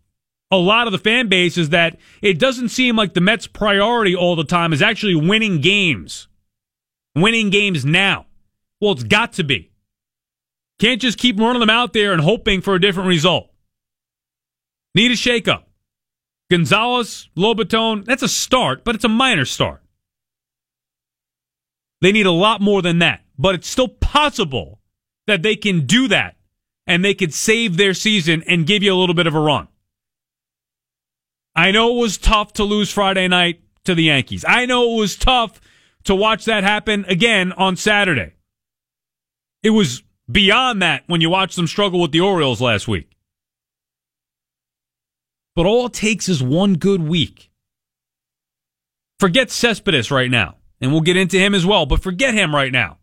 a 0.51 0.57
lot 0.57 0.87
of 0.87 0.93
the 0.93 0.99
fan 0.99 1.29
base 1.29 1.57
is 1.57 1.71
that 1.71 1.99
it 2.21 2.39
doesn't 2.39 2.71
seem 2.71 2.97
like 2.97 3.15
the 3.15 3.21
Mets' 3.21 3.47
priority 3.47 4.15
all 4.15 4.37
the 4.37 4.45
time 4.45 4.73
is 4.73 4.83
actually 4.83 5.15
winning 5.15 5.61
games. 5.61 6.29
Winning 7.15 7.51
games 7.51 7.85
now. 7.85 8.27
Well, 8.81 8.93
it's 8.93 9.05
got 9.05 9.35
to 9.35 9.45
be. 9.45 9.71
Can't 10.79 11.01
just 11.01 11.19
keep 11.19 11.39
running 11.39 11.61
them 11.61 11.71
out 11.71 11.93
there 11.93 12.13
and 12.13 12.23
hoping 12.23 12.61
for 12.61 12.75
a 12.75 12.81
different 12.81 13.09
result. 13.09 13.51
Need 14.95 15.11
a 15.11 15.15
shakeup. 15.15 15.65
Gonzalez, 16.51 17.29
Lobaton, 17.37 18.05
that's 18.05 18.23
a 18.23 18.29
start, 18.29 18.85
but 18.85 18.95
it's 18.95 19.05
a 19.05 19.09
minor 19.09 19.45
start. 19.45 19.83
They 22.01 22.13
need 22.13 22.27
a 22.27 22.33
lot 22.33 22.61
more 22.61 22.83
than 22.83 23.01
that, 23.01 23.23
but 23.39 23.55
it's 23.55 23.69
still 23.69 23.89
possible 23.89 24.81
that 25.27 25.43
they 25.43 25.57
can 25.57 25.87
do 25.87 26.09
that 26.09 26.37
and 26.87 27.05
they 27.05 27.15
could 27.15 27.35
save 27.35 27.77
their 27.77 27.95
season 27.95 28.43
and 28.47 28.67
give 28.67 28.83
you 28.83 28.93
a 28.93 28.97
little 28.97 29.15
bit 29.15 29.27
of 29.27 29.35
a 29.35 29.41
run. 29.41 29.69
I 31.55 31.71
know 31.71 31.97
it 31.97 32.01
was 32.01 32.19
tough 32.19 32.53
to 32.55 32.65
lose 32.65 32.91
Friday 32.91 33.29
night 33.29 33.61
to 33.85 33.95
the 33.95 34.05
Yankees. 34.05 34.45
I 34.47 34.65
know 34.67 34.95
it 34.95 35.01
was 35.01 35.17
tough 35.17 35.61
to 36.05 36.15
watch 36.15 36.45
that 36.45 36.65
happen 36.65 37.05
again 37.09 37.53
on 37.53 37.77
Saturday. 37.77 38.33
It 39.63 39.71
was 39.71 40.03
beyond 40.31 40.83
that 40.83 41.03
when 41.07 41.21
you 41.21 41.31
watched 41.31 41.57
them 41.57 41.67
struggle 41.67 42.01
with 42.01 42.13
the 42.13 42.21
Orioles 42.21 42.61
last 42.61 42.87
week. 42.87 43.11
But 45.57 45.67
all 45.67 45.87
it 45.87 45.93
takes 45.93 46.29
is 46.29 46.43
one 46.43 46.75
good 46.75 47.03
week. 47.03 47.51
Forget 49.19 49.51
Cespedes 49.51 50.13
right 50.13 50.31
now, 50.31 50.55
and 50.81 50.93
we'll 50.93 51.01
get 51.01 51.17
into 51.17 51.39
him 51.39 51.55
as 51.55 51.67
well, 51.67 51.87
but 51.87 52.03
forget 52.03 52.35
him 52.35 52.55
right 52.55 52.73
now. 52.73 52.99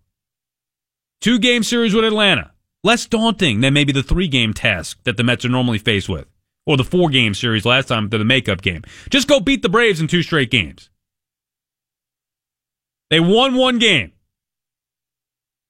Two 1.21 1.39
game 1.39 1.63
series 1.63 1.93
with 1.93 2.05
Atlanta. 2.05 2.51
Less 2.83 3.05
daunting 3.07 3.61
than 3.61 3.73
maybe 3.73 3.91
the 3.91 4.03
three 4.03 4.27
game 4.27 4.53
task 4.53 4.99
that 5.03 5.17
the 5.17 5.23
Mets 5.23 5.43
are 5.43 5.49
normally 5.49 5.79
faced 5.79 6.07
with, 6.07 6.27
or 6.65 6.77
the 6.77 6.83
four 6.83 7.09
game 7.09 7.33
series 7.33 7.65
last 7.65 7.87
time 7.87 8.09
to 8.09 8.17
the 8.17 8.25
makeup 8.25 8.61
game. 8.61 8.83
Just 9.09 9.27
go 9.27 9.39
beat 9.39 9.63
the 9.63 9.69
Braves 9.69 9.99
in 9.99 10.07
two 10.07 10.21
straight 10.21 10.51
games. 10.51 10.89
They 13.09 13.19
won 13.19 13.55
one 13.55 13.79
game. 13.79 14.11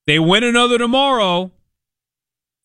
They 0.07 0.19
win 0.19 0.43
another 0.43 0.77
tomorrow, 0.77 1.51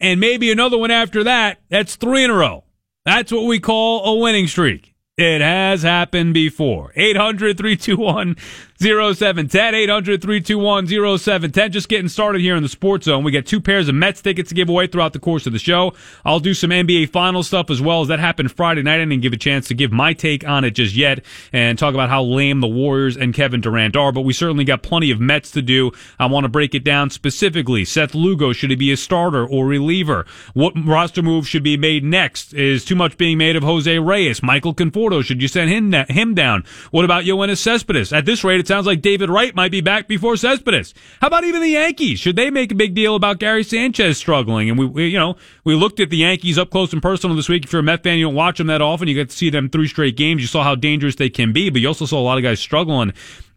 and 0.00 0.20
maybe 0.20 0.50
another 0.50 0.78
one 0.78 0.90
after 0.90 1.25
that. 1.25 1.61
That's 1.68 1.97
three 1.97 2.25
in 2.25 2.30
a 2.30 2.35
row. 2.35 2.64
That's 3.04 3.32
what 3.32 3.44
we 3.44 3.61
call 3.61 4.04
a 4.04 4.16
winning 4.16 4.47
streak. 4.47 4.94
It 5.16 5.40
has 5.40 5.82
happened 5.82 6.35
before. 6.35 6.92
800 6.97 7.56
321 7.56 8.37
0710. 8.80 9.75
800 9.75 10.22
321 10.22 10.87
0710. 11.18 11.72
Just 11.72 11.88
getting 11.90 12.08
started 12.08 12.40
here 12.40 12.56
in 12.56 12.62
the 12.62 12.68
Sports 12.68 13.04
Zone. 13.04 13.22
We 13.22 13.30
got 13.30 13.44
two 13.44 13.60
pairs 13.60 13.88
of 13.88 13.94
Mets 13.94 14.22
tickets 14.22 14.49
to 14.49 14.54
give 14.54 14.70
away 14.70 14.87
throughout 14.87 15.12
the 15.12 15.18
course 15.18 15.46
of 15.46 15.52
the 15.52 15.58
show. 15.58 15.92
I'll 16.25 16.40
do 16.40 16.54
some 16.54 16.70
NBA 16.70 17.10
final 17.10 17.42
stuff 17.42 17.68
as 17.68 17.82
well 17.82 18.00
as 18.00 18.08
that 18.08 18.20
happened 18.20 18.52
Friday 18.52 18.82
night. 18.82 18.94
I 18.94 19.04
didn't 19.04 19.20
give 19.20 19.34
a 19.34 19.37
chance 19.37 19.68
to 19.68 19.75
give 19.75 19.92
my 19.92 20.14
take 20.14 20.49
on 20.49 20.64
it 20.64 20.70
just 20.70 20.94
yet 20.94 21.22
and 21.52 21.78
talk 21.78 21.92
about 21.92 22.08
how 22.08 22.22
lame 22.22 22.60
the 22.60 22.68
Warriors 22.68 23.18
and 23.18 23.34
Kevin 23.34 23.60
Durant 23.60 23.96
are, 23.96 24.12
but 24.12 24.22
we 24.22 24.32
certainly 24.32 24.64
got 24.64 24.82
plenty 24.82 25.10
of 25.10 25.20
Mets 25.20 25.50
to 25.50 25.60
do. 25.60 25.92
I 26.18 26.25
want 26.26 26.44
to 26.44 26.49
break 26.49 26.75
it 26.75 26.82
down 26.82 27.10
specifically. 27.10 27.84
Seth 27.84 28.14
Lugo, 28.14 28.54
should 28.54 28.70
he 28.70 28.76
be 28.76 28.92
a 28.92 28.96
starter 28.96 29.46
or 29.46 29.66
reliever? 29.66 30.25
What 30.54 30.72
roster 30.87 31.22
move 31.22 31.46
should 31.46 31.62
be 31.62 31.76
made 31.76 32.02
next? 32.02 32.54
Is 32.54 32.87
too 32.87 32.94
much 32.96 33.18
being 33.18 33.37
made 33.37 33.56
of 33.56 33.62
Jose 33.62 33.99
Reyes? 33.99 34.42
Michael 34.42 34.75
Conforto 34.75 35.22
should 35.22 35.42
you 35.42 35.49
send 35.49 35.68
him, 35.68 35.92
him 36.08 36.34
down? 36.34 36.64
What 36.90 37.04
about 37.04 37.25
Yoenis 37.25 37.58
Cespedes? 37.58 38.12
At 38.12 38.25
this 38.25 38.42
rate, 38.42 38.60
it 38.60 38.69
sounds 38.70 38.86
like 38.86 39.02
David 39.02 39.30
Wright 39.30 39.52
might 39.52 39.72
be 39.72 39.80
back 39.80 40.06
before 40.06 40.36
Cespedes. 40.36 40.94
How 41.20 41.26
about 41.26 41.42
even 41.42 41.60
the 41.60 41.70
Yankees? 41.70 42.20
Should 42.20 42.36
they 42.36 42.50
make 42.50 42.70
a 42.70 42.76
big 42.76 42.94
deal 42.94 43.16
about 43.16 43.40
Gary 43.40 43.64
Sanchez 43.64 44.16
struggling? 44.16 44.70
And 44.70 44.78
we, 44.78 44.86
we 44.86 45.08
you 45.08 45.18
know, 45.18 45.34
we 45.64 45.74
looked 45.74 45.98
at 45.98 46.08
the 46.08 46.18
Yankees 46.18 46.56
up 46.56 46.70
close 46.70 46.92
and 46.92 47.02
personal 47.02 47.34
this 47.34 47.48
week. 47.48 47.64
If 47.64 47.72
you're 47.72 47.80
a 47.80 47.82
Met 47.82 48.04
fan, 48.04 48.16
you 48.16 48.26
don't 48.26 48.36
watch 48.36 48.58
them 48.58 48.68
that 48.68 48.80
often. 48.80 49.08
You 49.08 49.14
get 49.14 49.30
to 49.30 49.36
see 49.36 49.50
them 49.50 49.70
three 49.70 49.88
straight 49.88 50.16
games. 50.16 50.40
You 50.40 50.46
saw 50.46 50.62
how 50.62 50.76
dangerous 50.76 51.16
they 51.16 51.28
can 51.28 51.52
be, 51.52 51.68
but 51.68 51.80
you 51.80 51.88
also 51.88 52.06
saw 52.06 52.20
a 52.20 52.22
lot 52.22 52.38
of 52.38 52.44
guys 52.44 52.60
struggling 52.60 53.12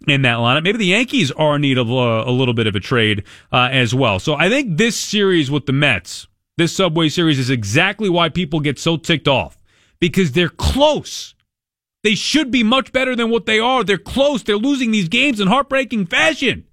in 0.08 0.24
that 0.24 0.38
lineup. 0.38 0.64
Maybe 0.64 0.80
the 0.80 0.88
Yankees 0.88 1.32
are 1.32 1.58
in 1.58 1.62
need 1.62 1.78
of 1.78 1.92
uh, 1.92 2.24
a 2.26 2.32
little 2.32 2.56
bit 2.56 2.66
of 2.66 2.76
a 2.76 2.80
trade 2.80 3.24
uh, 3.52 3.70
as 3.72 3.94
well. 3.94 4.18
So 4.18 4.34
I 4.34 4.50
think 4.50 4.80
this 4.80 5.00
series 5.00 5.52
with 5.52 5.68
the 5.68 5.74
Mets, 5.74 6.26
this 6.58 6.76
Subway 6.76 7.10
Series, 7.10 7.38
is 7.38 7.52
exactly 7.52 8.10
why 8.10 8.30
people 8.30 8.62
get 8.62 8.80
so 8.80 8.98
ticked 8.98 9.28
off 9.28 9.60
because 10.00 10.32
they're 10.32 10.50
close. 10.50 11.33
They 12.04 12.16
should 12.16 12.52
be 12.52 12.64
much 12.64 12.92
better 12.92 13.16
than 13.16 13.30
what 13.30 13.46
they 13.46 13.60
are. 13.60 13.84
They're 13.84 13.98
close. 13.98 14.44
They're 14.44 14.58
losing 14.58 14.92
these 14.92 15.08
games 15.08 15.40
in 15.40 15.48
heartbreaking 15.48 16.08
fashion. 16.08 16.66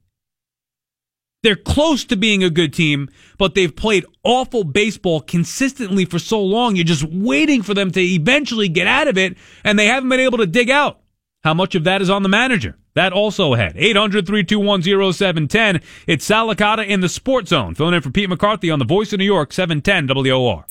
They're 1.43 1.57
close 1.57 2.05
to 2.07 2.17
being 2.17 2.45
a 2.45 2.51
good 2.51 2.75
team, 2.75 3.09
but 3.39 3.55
they've 3.55 3.75
played 3.75 4.05
awful 4.25 4.63
baseball 4.63 5.23
consistently 5.23 6.05
for 6.05 6.19
so 6.19 6.43
long. 6.43 6.77
You're 6.77 6.85
just 6.85 7.05
waiting 7.05 7.63
for 7.63 7.73
them 7.73 7.91
to 7.93 8.01
eventually 8.01 8.69
get 8.69 8.87
out 8.87 9.09
of 9.09 9.17
it, 9.17 9.39
and 9.65 9.79
they 9.79 9.87
haven't 9.87 10.11
been 10.11 10.21
able 10.21 10.39
to 10.39 10.47
dig 10.47 10.69
out. 10.69 11.01
How 11.43 11.55
much 11.55 11.75
of 11.75 11.85
that 11.85 12.03
is 12.03 12.11
on 12.11 12.23
the 12.23 12.29
manager? 12.29 12.77
That 12.95 13.15
also 13.15 13.55
ahead. 13.55 13.73
800 13.77 14.27
321 14.27 14.83
0710. 15.13 15.81
It's 16.07 16.25
Sal 16.25 16.49
Licata 16.49 16.87
in 16.87 17.01
the 17.01 17.09
Sports 17.09 17.51
Zone. 17.51 17.75
Filling 17.75 17.95
in 17.95 18.03
for 18.03 18.11
Pete 18.11 18.29
McCarthy 18.29 18.71
on 18.71 18.79
the 18.79 18.85
Voice 18.85 19.13
of 19.15 19.19
New 19.19 19.25
York, 19.25 19.53
710 19.53 20.09
WOR. 20.15 20.67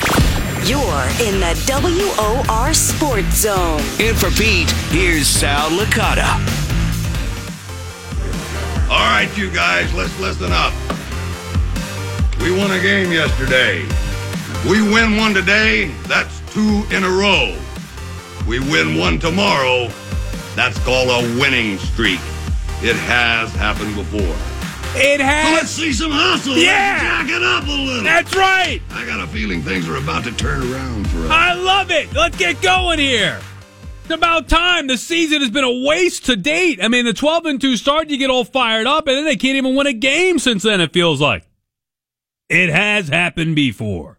You're 0.65 1.05
in 1.21 1.39
the 1.39 1.55
WOR 1.67 2.73
Sports 2.73 3.37
Zone. 3.37 3.79
In 3.99 4.13
for 4.13 4.29
Pete, 4.31 4.69
here's 4.91 5.25
Sal 5.25 5.69
Licata. 5.69 6.27
All 8.89 8.99
right, 8.99 9.29
you 9.37 9.49
guys, 9.49 9.91
let's 9.93 10.17
listen 10.19 10.51
up. 10.51 10.73
We 12.41 12.51
won 12.51 12.71
a 12.71 12.81
game 12.81 13.11
yesterday. 13.11 13.83
We 14.69 14.81
win 14.81 15.17
one 15.17 15.33
today, 15.33 15.93
that's 16.07 16.41
two 16.53 16.83
in 16.91 17.03
a 17.03 17.09
row. 17.09 17.55
We 18.45 18.59
win 18.59 18.97
one 18.97 19.17
tomorrow, 19.17 19.89
that's 20.55 20.77
called 20.79 21.09
a 21.09 21.39
winning 21.39 21.77
streak. 21.77 22.19
It 22.81 22.95
has 22.95 23.51
happened 23.53 23.95
before. 23.95 24.58
It 24.95 25.21
has. 25.21 25.53
Let's 25.53 25.69
see 25.69 25.93
some 25.93 26.11
hustle. 26.11 26.57
Yeah. 26.57 27.17
Let's 27.19 27.29
jack 27.29 27.37
it 27.37 27.43
up 27.43 27.63
a 27.65 27.71
little. 27.71 28.03
That's 28.03 28.35
right. 28.35 28.81
I 28.91 29.05
got 29.05 29.19
a 29.19 29.27
feeling 29.27 29.61
things 29.61 29.87
are 29.87 29.97
about 29.97 30.23
to 30.25 30.31
turn 30.31 30.61
around 30.71 31.07
for 31.09 31.19
us. 31.19 31.31
I 31.31 31.53
love 31.53 31.91
it. 31.91 32.13
Let's 32.13 32.37
get 32.37 32.61
going 32.61 32.99
here. 32.99 33.39
It's 34.03 34.13
about 34.13 34.49
time. 34.49 34.87
The 34.87 34.97
season 34.97 35.41
has 35.41 35.51
been 35.51 35.63
a 35.63 35.85
waste 35.85 36.25
to 36.25 36.35
date. 36.35 36.83
I 36.83 36.87
mean, 36.87 37.05
the 37.05 37.13
12 37.13 37.45
and 37.45 37.61
2 37.61 37.77
start, 37.77 38.09
you 38.09 38.17
get 38.17 38.29
all 38.29 38.43
fired 38.43 38.87
up, 38.87 39.07
and 39.07 39.15
then 39.15 39.25
they 39.25 39.35
can't 39.35 39.55
even 39.55 39.75
win 39.75 39.87
a 39.87 39.93
game 39.93 40.39
since 40.39 40.63
then, 40.63 40.81
it 40.81 40.93
feels 40.93 41.21
like. 41.21 41.47
It 42.49 42.69
has 42.69 43.07
happened 43.09 43.55
before. 43.55 44.18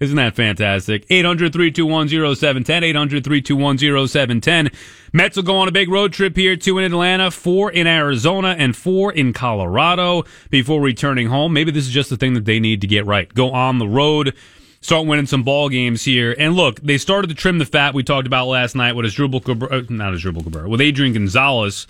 Isn't 0.00 0.16
that 0.16 0.36
fantastic? 0.36 1.06
800 1.10 1.52
321 1.52 2.08
0710. 2.08 2.84
800 2.84 3.24
321 3.24 3.78
0710. 4.08 4.70
Mets 5.12 5.36
will 5.36 5.42
go 5.42 5.56
on 5.56 5.66
a 5.66 5.72
big 5.72 5.88
road 5.88 6.12
trip 6.12 6.36
here 6.36 6.54
two 6.56 6.78
in 6.78 6.84
Atlanta, 6.84 7.30
four 7.30 7.70
in 7.70 7.86
Arizona, 7.86 8.54
and 8.58 8.76
four 8.76 9.12
in 9.12 9.32
Colorado 9.32 10.24
before 10.50 10.80
returning 10.80 11.28
home. 11.28 11.52
Maybe 11.52 11.72
this 11.72 11.86
is 11.86 11.92
just 11.92 12.10
the 12.10 12.16
thing 12.16 12.34
that 12.34 12.44
they 12.44 12.60
need 12.60 12.80
to 12.82 12.86
get 12.86 13.06
right. 13.06 13.32
Go 13.34 13.50
on 13.50 13.78
the 13.78 13.88
road, 13.88 14.34
start 14.80 15.06
winning 15.06 15.26
some 15.26 15.42
ball 15.42 15.68
games 15.68 16.04
here. 16.04 16.34
And 16.38 16.54
look, 16.54 16.80
they 16.80 16.98
started 16.98 17.28
to 17.28 17.34
trim 17.34 17.58
the 17.58 17.66
fat 17.66 17.92
we 17.92 18.04
talked 18.04 18.28
about 18.28 18.46
last 18.46 18.76
night 18.76 18.94
with 18.94 19.06
Asdrubal 19.06 19.44
Cabrera, 19.44 19.84
not 19.88 20.14
Asdrubal 20.14 20.44
Cabrera, 20.44 20.68
with 20.68 20.80
Adrian 20.80 21.12
Gonzalez. 21.12 21.88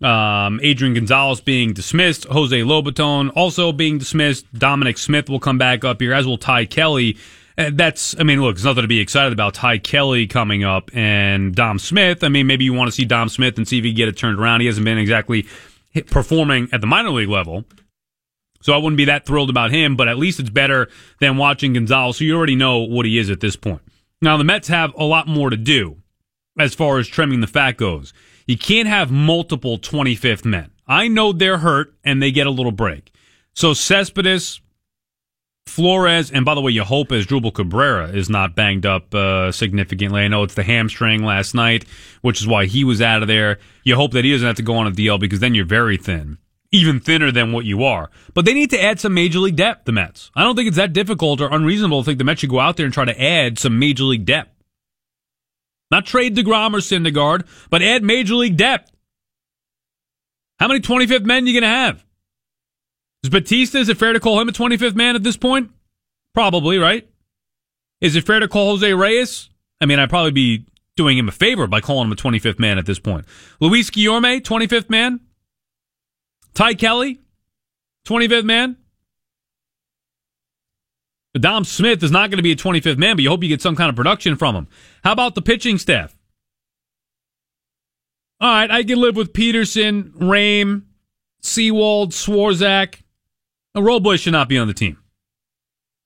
Um, 0.00 0.60
Adrian 0.62 0.94
Gonzalez 0.94 1.42
being 1.42 1.74
dismissed, 1.74 2.24
Jose 2.24 2.58
Lobaton 2.58 3.30
also 3.36 3.70
being 3.70 3.98
dismissed. 3.98 4.50
Dominic 4.54 4.96
Smith 4.96 5.28
will 5.28 5.40
come 5.40 5.58
back 5.58 5.84
up 5.84 6.00
here, 6.00 6.14
as 6.14 6.26
will 6.26 6.38
Ty 6.38 6.64
Kelly. 6.64 7.18
And 7.60 7.76
that's, 7.76 8.18
I 8.18 8.22
mean, 8.22 8.40
look, 8.40 8.56
there's 8.56 8.64
nothing 8.64 8.82
to 8.82 8.88
be 8.88 9.00
excited 9.00 9.34
about. 9.34 9.52
Ty 9.52 9.78
Kelly 9.78 10.26
coming 10.26 10.64
up 10.64 10.90
and 10.94 11.54
Dom 11.54 11.78
Smith. 11.78 12.24
I 12.24 12.30
mean, 12.30 12.46
maybe 12.46 12.64
you 12.64 12.72
want 12.72 12.88
to 12.88 12.92
see 12.92 13.04
Dom 13.04 13.28
Smith 13.28 13.58
and 13.58 13.68
see 13.68 13.76
if 13.76 13.84
he 13.84 13.90
can 13.90 13.96
get 13.98 14.08
it 14.08 14.16
turned 14.16 14.38
around. 14.38 14.60
He 14.60 14.66
hasn't 14.66 14.86
been 14.86 14.96
exactly 14.96 15.46
performing 16.06 16.70
at 16.72 16.80
the 16.80 16.86
minor 16.86 17.10
league 17.10 17.28
level. 17.28 17.66
So 18.62 18.72
I 18.72 18.78
wouldn't 18.78 18.96
be 18.96 19.04
that 19.04 19.26
thrilled 19.26 19.50
about 19.50 19.72
him, 19.72 19.94
but 19.94 20.08
at 20.08 20.16
least 20.16 20.40
it's 20.40 20.48
better 20.48 20.88
than 21.18 21.36
watching 21.36 21.74
Gonzalez. 21.74 22.16
So 22.16 22.24
you 22.24 22.34
already 22.34 22.56
know 22.56 22.78
what 22.78 23.04
he 23.04 23.18
is 23.18 23.28
at 23.28 23.40
this 23.40 23.56
point. 23.56 23.82
Now, 24.22 24.38
the 24.38 24.44
Mets 24.44 24.68
have 24.68 24.94
a 24.96 25.04
lot 25.04 25.28
more 25.28 25.50
to 25.50 25.56
do 25.58 25.98
as 26.58 26.74
far 26.74 26.98
as 26.98 27.08
trimming 27.08 27.42
the 27.42 27.46
fat 27.46 27.76
goes. 27.76 28.14
You 28.46 28.56
can't 28.56 28.88
have 28.88 29.10
multiple 29.10 29.78
25th 29.78 30.46
men. 30.46 30.70
I 30.86 31.08
know 31.08 31.32
they're 31.32 31.58
hurt 31.58 31.94
and 32.04 32.22
they 32.22 32.32
get 32.32 32.46
a 32.46 32.50
little 32.50 32.72
break. 32.72 33.12
So 33.52 33.74
Cespedes, 33.74 34.62
Flores, 35.70 36.30
and 36.30 36.44
by 36.44 36.54
the 36.54 36.60
way, 36.60 36.72
you 36.72 36.84
hope 36.84 37.08
Asdrubal 37.08 37.54
Cabrera 37.54 38.08
is 38.08 38.28
not 38.28 38.54
banged 38.54 38.84
up 38.84 39.14
uh, 39.14 39.52
significantly. 39.52 40.22
I 40.22 40.28
know 40.28 40.42
it's 40.42 40.54
the 40.54 40.62
hamstring 40.62 41.24
last 41.24 41.54
night, 41.54 41.84
which 42.20 42.40
is 42.40 42.46
why 42.46 42.66
he 42.66 42.84
was 42.84 43.00
out 43.00 43.22
of 43.22 43.28
there. 43.28 43.58
You 43.84 43.96
hope 43.96 44.12
that 44.12 44.24
he 44.24 44.32
doesn't 44.32 44.46
have 44.46 44.56
to 44.56 44.62
go 44.62 44.76
on 44.76 44.86
a 44.86 44.90
DL 44.90 45.18
because 45.20 45.40
then 45.40 45.54
you're 45.54 45.64
very 45.64 45.96
thin, 45.96 46.38
even 46.72 47.00
thinner 47.00 47.30
than 47.30 47.52
what 47.52 47.64
you 47.64 47.84
are. 47.84 48.10
But 48.34 48.44
they 48.44 48.54
need 48.54 48.70
to 48.70 48.82
add 48.82 49.00
some 49.00 49.14
major 49.14 49.38
league 49.38 49.56
depth. 49.56 49.84
The 49.86 49.92
Mets. 49.92 50.30
I 50.34 50.42
don't 50.42 50.56
think 50.56 50.68
it's 50.68 50.76
that 50.76 50.92
difficult 50.92 51.40
or 51.40 51.48
unreasonable 51.50 52.02
to 52.02 52.06
think 52.06 52.18
the 52.18 52.24
Mets 52.24 52.40
should 52.40 52.50
go 52.50 52.60
out 52.60 52.76
there 52.76 52.84
and 52.84 52.92
try 52.92 53.04
to 53.04 53.22
add 53.22 53.58
some 53.58 53.78
major 53.78 54.04
league 54.04 54.26
depth. 54.26 54.50
Not 55.90 56.04
trade 56.06 56.36
DeGrom 56.36 56.74
or 56.74 56.78
Syndergaard, 56.78 57.46
but 57.70 57.82
add 57.82 58.02
major 58.02 58.34
league 58.34 58.56
depth. 58.56 58.90
How 60.58 60.68
many 60.68 60.80
25th 60.80 61.24
men 61.24 61.44
are 61.44 61.46
you 61.46 61.60
going 61.60 61.70
to 61.70 61.76
have? 61.76 62.04
Is 63.22 63.30
Bautista, 63.30 63.78
is 63.78 63.88
it 63.88 63.98
fair 63.98 64.12
to 64.12 64.20
call 64.20 64.40
him 64.40 64.48
a 64.48 64.52
25th 64.52 64.94
man 64.94 65.14
at 65.14 65.22
this 65.22 65.36
point? 65.36 65.70
Probably, 66.34 66.78
right? 66.78 67.08
Is 68.00 68.16
it 68.16 68.24
fair 68.24 68.40
to 68.40 68.48
call 68.48 68.70
Jose 68.70 68.92
Reyes? 68.94 69.50
I 69.80 69.86
mean, 69.86 69.98
I'd 69.98 70.08
probably 70.08 70.30
be 70.30 70.64
doing 70.96 71.18
him 71.18 71.28
a 71.28 71.32
favor 71.32 71.66
by 71.66 71.80
calling 71.80 72.06
him 72.06 72.12
a 72.12 72.16
25th 72.16 72.58
man 72.58 72.78
at 72.78 72.86
this 72.86 72.98
point. 72.98 73.26
Luis 73.60 73.90
Guillorme, 73.90 74.40
25th 74.40 74.90
man. 74.90 75.20
Ty 76.54 76.74
Kelly, 76.74 77.20
25th 78.06 78.44
man. 78.44 78.76
Dom 81.34 81.64
Smith 81.64 82.02
is 82.02 82.10
not 82.10 82.30
going 82.30 82.38
to 82.38 82.42
be 82.42 82.52
a 82.52 82.56
25th 82.56 82.98
man, 82.98 83.16
but 83.16 83.22
you 83.22 83.28
hope 83.28 83.42
you 83.42 83.48
get 83.48 83.62
some 83.62 83.76
kind 83.76 83.88
of 83.88 83.96
production 83.96 84.36
from 84.36 84.56
him. 84.56 84.68
How 85.04 85.12
about 85.12 85.34
the 85.34 85.42
pitching 85.42 85.78
staff? 85.78 86.16
All 88.40 88.50
right, 88.50 88.70
I 88.70 88.82
can 88.82 89.00
live 89.00 89.16
with 89.16 89.32
Peterson, 89.32 90.12
Rame, 90.16 90.86
Sewald, 91.40 92.12
Swarzak. 92.12 93.02
Robles 93.76 94.20
should 94.20 94.32
not 94.32 94.48
be 94.48 94.58
on 94.58 94.68
the 94.68 94.74
team. 94.74 94.98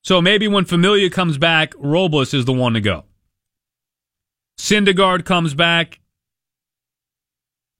So 0.02 0.20
maybe 0.20 0.46
when 0.48 0.66
Familia 0.66 1.08
comes 1.08 1.38
back, 1.38 1.72
Robles 1.78 2.34
is 2.34 2.44
the 2.44 2.52
one 2.52 2.74
to 2.74 2.80
go. 2.80 3.04
Syndergaard 4.58 5.24
comes 5.24 5.54
back. 5.54 6.00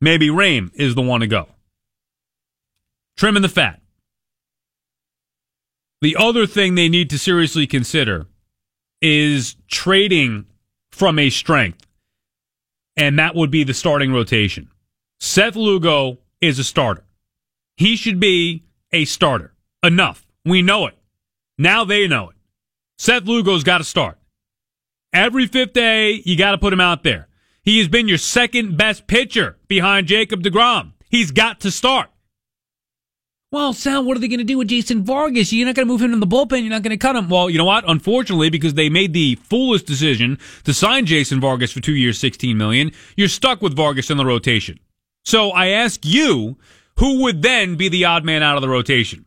Maybe 0.00 0.30
Rame 0.30 0.70
is 0.74 0.94
the 0.94 1.02
one 1.02 1.20
to 1.20 1.26
go. 1.26 1.48
Trimming 3.16 3.42
the 3.42 3.48
fat. 3.48 3.80
The 6.00 6.16
other 6.18 6.46
thing 6.46 6.74
they 6.74 6.88
need 6.88 7.08
to 7.10 7.18
seriously 7.18 7.66
consider 7.66 8.26
is 9.00 9.56
trading 9.68 10.46
from 10.90 11.18
a 11.18 11.30
strength, 11.30 11.86
and 12.96 13.18
that 13.18 13.34
would 13.34 13.50
be 13.50 13.64
the 13.64 13.74
starting 13.74 14.12
rotation. 14.12 14.70
Seth 15.20 15.56
Lugo 15.56 16.18
is 16.40 16.58
a 16.58 16.64
starter. 16.64 17.04
He 17.76 17.96
should 17.96 18.20
be 18.20 18.64
a 18.92 19.04
starter. 19.04 19.53
Enough. 19.84 20.26
We 20.46 20.62
know 20.62 20.86
it. 20.86 20.96
Now 21.58 21.84
they 21.84 22.08
know 22.08 22.30
it. 22.30 22.36
Seth 22.96 23.24
Lugo's 23.24 23.64
got 23.64 23.78
to 23.78 23.84
start. 23.84 24.18
Every 25.12 25.46
fifth 25.46 25.74
day, 25.74 26.22
you 26.24 26.38
got 26.38 26.52
to 26.52 26.58
put 26.58 26.72
him 26.72 26.80
out 26.80 27.02
there. 27.02 27.28
He 27.62 27.78
has 27.80 27.88
been 27.88 28.08
your 28.08 28.18
second 28.18 28.78
best 28.78 29.06
pitcher 29.06 29.58
behind 29.68 30.06
Jacob 30.06 30.42
DeGrom. 30.42 30.92
He's 31.10 31.32
got 31.32 31.60
to 31.60 31.70
start. 31.70 32.08
Well, 33.52 33.74
Sal, 33.74 34.02
what 34.04 34.16
are 34.16 34.20
they 34.20 34.28
going 34.28 34.38
to 34.38 34.44
do 34.44 34.56
with 34.56 34.68
Jason 34.68 35.04
Vargas? 35.04 35.52
You're 35.52 35.66
not 35.66 35.74
going 35.74 35.86
to 35.86 35.92
move 35.92 36.00
him 36.00 36.14
in 36.14 36.20
the 36.20 36.26
bullpen. 36.26 36.62
You're 36.62 36.70
not 36.70 36.82
going 36.82 36.90
to 36.90 36.96
cut 36.96 37.14
him. 37.14 37.28
Well, 37.28 37.50
you 37.50 37.58
know 37.58 37.66
what? 37.66 37.84
Unfortunately, 37.86 38.48
because 38.48 38.74
they 38.74 38.88
made 38.88 39.12
the 39.12 39.36
foolish 39.36 39.82
decision 39.82 40.38
to 40.64 40.72
sign 40.72 41.04
Jason 41.04 41.40
Vargas 41.40 41.72
for 41.72 41.80
two 41.80 41.94
years, 41.94 42.18
16 42.18 42.56
million, 42.56 42.90
you're 43.16 43.28
stuck 43.28 43.60
with 43.60 43.76
Vargas 43.76 44.10
in 44.10 44.16
the 44.16 44.24
rotation. 44.24 44.80
So 45.24 45.50
I 45.50 45.68
ask 45.68 46.04
you, 46.04 46.56
who 46.98 47.22
would 47.22 47.42
then 47.42 47.76
be 47.76 47.90
the 47.90 48.06
odd 48.06 48.24
man 48.24 48.42
out 48.42 48.56
of 48.56 48.62
the 48.62 48.68
rotation? 48.68 49.26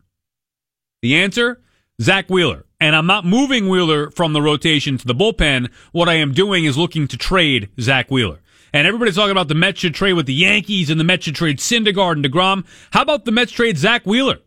The 1.01 1.15
answer? 1.15 1.61
Zack 2.01 2.29
Wheeler. 2.29 2.65
And 2.79 2.95
I'm 2.95 3.07
not 3.07 3.25
moving 3.25 3.69
Wheeler 3.69 4.11
from 4.11 4.33
the 4.33 4.41
rotation 4.41 4.97
to 4.97 5.07
the 5.07 5.15
bullpen. 5.15 5.69
What 5.91 6.09
I 6.09 6.15
am 6.15 6.33
doing 6.33 6.65
is 6.65 6.77
looking 6.77 7.07
to 7.07 7.17
trade 7.17 7.69
Zack 7.79 8.11
Wheeler. 8.11 8.39
And 8.73 8.85
everybody's 8.85 9.15
talking 9.15 9.31
about 9.31 9.47
the 9.47 9.55
Mets 9.55 9.79
should 9.79 9.95
trade 9.95 10.13
with 10.13 10.25
the 10.25 10.33
Yankees 10.33 10.89
and 10.89 10.99
the 10.99 11.03
Mets 11.03 11.25
should 11.25 11.35
trade 11.35 11.57
Syndergaard 11.57 12.13
and 12.13 12.25
DeGrom. 12.25 12.65
How 12.91 13.01
about 13.01 13.25
the 13.25 13.31
Mets 13.31 13.51
trade 13.51 13.77
Zack 13.77 14.05
Wheeler? 14.05 14.39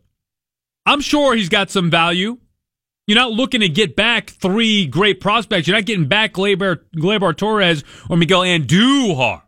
I'm 0.85 1.01
sure 1.01 1.35
he's 1.35 1.49
got 1.49 1.69
some 1.69 1.89
value. 1.89 2.37
You're 3.07 3.17
not 3.17 3.31
looking 3.31 3.61
to 3.61 3.69
get 3.69 3.95
back 3.95 4.29
three 4.29 4.85
great 4.85 5.19
prospects. 5.19 5.67
You're 5.67 5.75
not 5.75 5.85
getting 5.85 6.07
back 6.07 6.33
Gleyber, 6.33 6.81
Gleyber 6.95 7.35
Torres 7.35 7.83
or 8.09 8.15
Miguel 8.15 8.41
Andujar. 8.41 9.41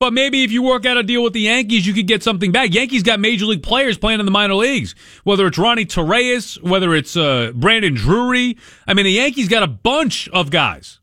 But 0.00 0.14
maybe 0.14 0.42
if 0.42 0.50
you 0.50 0.62
work 0.62 0.86
out 0.86 0.96
a 0.96 1.02
deal 1.02 1.22
with 1.22 1.34
the 1.34 1.42
Yankees, 1.42 1.86
you 1.86 1.92
could 1.92 2.06
get 2.06 2.22
something 2.22 2.50
back. 2.50 2.72
Yankees 2.72 3.02
got 3.02 3.20
major 3.20 3.44
league 3.44 3.62
players 3.62 3.98
playing 3.98 4.18
in 4.18 4.24
the 4.24 4.32
minor 4.32 4.54
leagues, 4.54 4.94
whether 5.24 5.46
it's 5.46 5.58
Ronnie 5.58 5.84
Tellez, 5.84 6.58
whether 6.62 6.94
it's 6.94 7.18
uh, 7.18 7.52
Brandon 7.54 7.92
Drury. 7.92 8.56
I 8.88 8.94
mean, 8.94 9.04
the 9.04 9.12
Yankees 9.12 9.48
got 9.48 9.62
a 9.62 9.66
bunch 9.66 10.26
of 10.30 10.50
guys. 10.50 11.00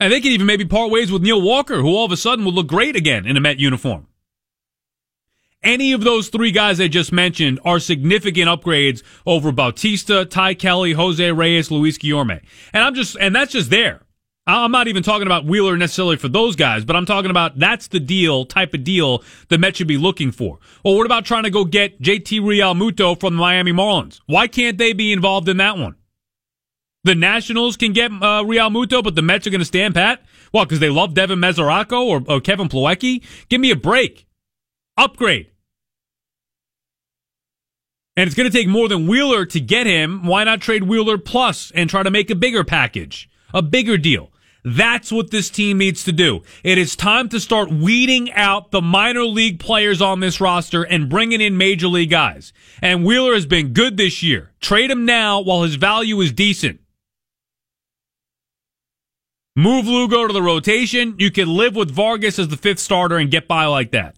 And 0.00 0.10
they 0.10 0.22
could 0.22 0.32
even 0.32 0.46
maybe 0.46 0.64
part 0.64 0.90
ways 0.90 1.12
with 1.12 1.22
Neil 1.22 1.40
Walker, 1.40 1.82
who 1.82 1.88
all 1.88 2.06
of 2.06 2.12
a 2.12 2.16
sudden 2.16 2.46
would 2.46 2.54
look 2.54 2.66
great 2.66 2.96
again 2.96 3.26
in 3.26 3.36
a 3.36 3.40
Met 3.40 3.58
uniform. 3.58 4.08
Any 5.62 5.92
of 5.92 6.02
those 6.02 6.28
three 6.28 6.50
guys 6.50 6.80
I 6.80 6.88
just 6.88 7.12
mentioned 7.12 7.60
are 7.62 7.78
significant 7.78 8.48
upgrades 8.48 9.02
over 9.26 9.52
Bautista, 9.52 10.24
Ty 10.24 10.54
Kelly, 10.54 10.92
Jose 10.92 11.30
Reyes, 11.30 11.70
Luis 11.70 11.98
Guillorme. 11.98 12.40
And 12.72 12.82
I'm 12.82 12.94
just, 12.94 13.16
and 13.20 13.36
that's 13.36 13.52
just 13.52 13.68
there. 13.68 14.00
I'm 14.46 14.72
not 14.72 14.88
even 14.88 15.02
talking 15.02 15.26
about 15.26 15.46
Wheeler 15.46 15.76
necessarily 15.78 16.16
for 16.16 16.28
those 16.28 16.54
guys, 16.54 16.84
but 16.84 16.96
I'm 16.96 17.06
talking 17.06 17.30
about 17.30 17.58
that's 17.58 17.88
the 17.88 18.00
deal, 18.00 18.44
type 18.44 18.74
of 18.74 18.84
deal 18.84 19.22
the 19.48 19.56
Mets 19.56 19.78
should 19.78 19.88
be 19.88 19.96
looking 19.96 20.32
for. 20.32 20.58
Or 20.82 20.96
what 20.96 21.06
about 21.06 21.24
trying 21.24 21.44
to 21.44 21.50
go 21.50 21.64
get 21.64 22.00
JT 22.02 22.40
Realmuto 22.40 23.18
from 23.18 23.34
the 23.34 23.40
Miami 23.40 23.72
Marlins? 23.72 24.20
Why 24.26 24.46
can't 24.46 24.76
they 24.76 24.92
be 24.92 25.12
involved 25.12 25.48
in 25.48 25.56
that 25.58 25.78
one? 25.78 25.94
The 27.04 27.14
Nationals 27.14 27.76
can 27.76 27.92
get 27.92 28.10
uh, 28.10 28.42
Realmuto, 28.44 29.02
but 29.02 29.14
the 29.14 29.22
Mets 29.22 29.46
are 29.46 29.50
going 29.50 29.60
to 29.60 29.66
stand 29.66 29.94
pat? 29.94 30.22
Well, 30.52 30.64
because 30.64 30.80
they 30.80 30.90
love 30.90 31.14
Devin 31.14 31.38
Mesoraco 31.38 32.02
or, 32.02 32.22
or 32.28 32.40
Kevin 32.40 32.68
Plawecki? 32.68 33.22
Give 33.48 33.60
me 33.60 33.70
a 33.70 33.76
break. 33.76 34.26
Upgrade. 34.96 35.50
And 38.16 38.26
it's 38.26 38.36
going 38.36 38.50
to 38.50 38.56
take 38.56 38.68
more 38.68 38.88
than 38.88 39.06
Wheeler 39.06 39.44
to 39.46 39.60
get 39.60 39.86
him. 39.86 40.24
Why 40.24 40.44
not 40.44 40.60
trade 40.60 40.84
Wheeler 40.84 41.18
plus 41.18 41.72
and 41.74 41.90
try 41.90 42.02
to 42.02 42.10
make 42.10 42.30
a 42.30 42.34
bigger 42.34 42.62
package, 42.62 43.28
a 43.52 43.60
bigger 43.60 43.98
deal? 43.98 44.30
That's 44.64 45.12
what 45.12 45.30
this 45.30 45.50
team 45.50 45.76
needs 45.76 46.04
to 46.04 46.12
do. 46.12 46.42
It 46.62 46.78
is 46.78 46.96
time 46.96 47.28
to 47.28 47.38
start 47.38 47.70
weeding 47.70 48.32
out 48.32 48.70
the 48.70 48.80
minor 48.80 49.24
league 49.24 49.60
players 49.60 50.00
on 50.00 50.20
this 50.20 50.40
roster 50.40 50.82
and 50.82 51.10
bringing 51.10 51.42
in 51.42 51.58
major 51.58 51.86
league 51.86 52.10
guys. 52.10 52.54
And 52.80 53.04
Wheeler 53.04 53.34
has 53.34 53.44
been 53.44 53.74
good 53.74 53.98
this 53.98 54.22
year. 54.22 54.52
Trade 54.60 54.90
him 54.90 55.04
now 55.04 55.40
while 55.40 55.62
his 55.64 55.74
value 55.74 56.18
is 56.22 56.32
decent. 56.32 56.80
Move 59.54 59.86
Lugo 59.86 60.26
to 60.26 60.32
the 60.32 60.42
rotation. 60.42 61.14
You 61.18 61.30
can 61.30 61.54
live 61.54 61.76
with 61.76 61.90
Vargas 61.90 62.38
as 62.38 62.48
the 62.48 62.56
fifth 62.56 62.80
starter 62.80 63.18
and 63.18 63.30
get 63.30 63.46
by 63.46 63.66
like 63.66 63.92
that. 63.92 64.16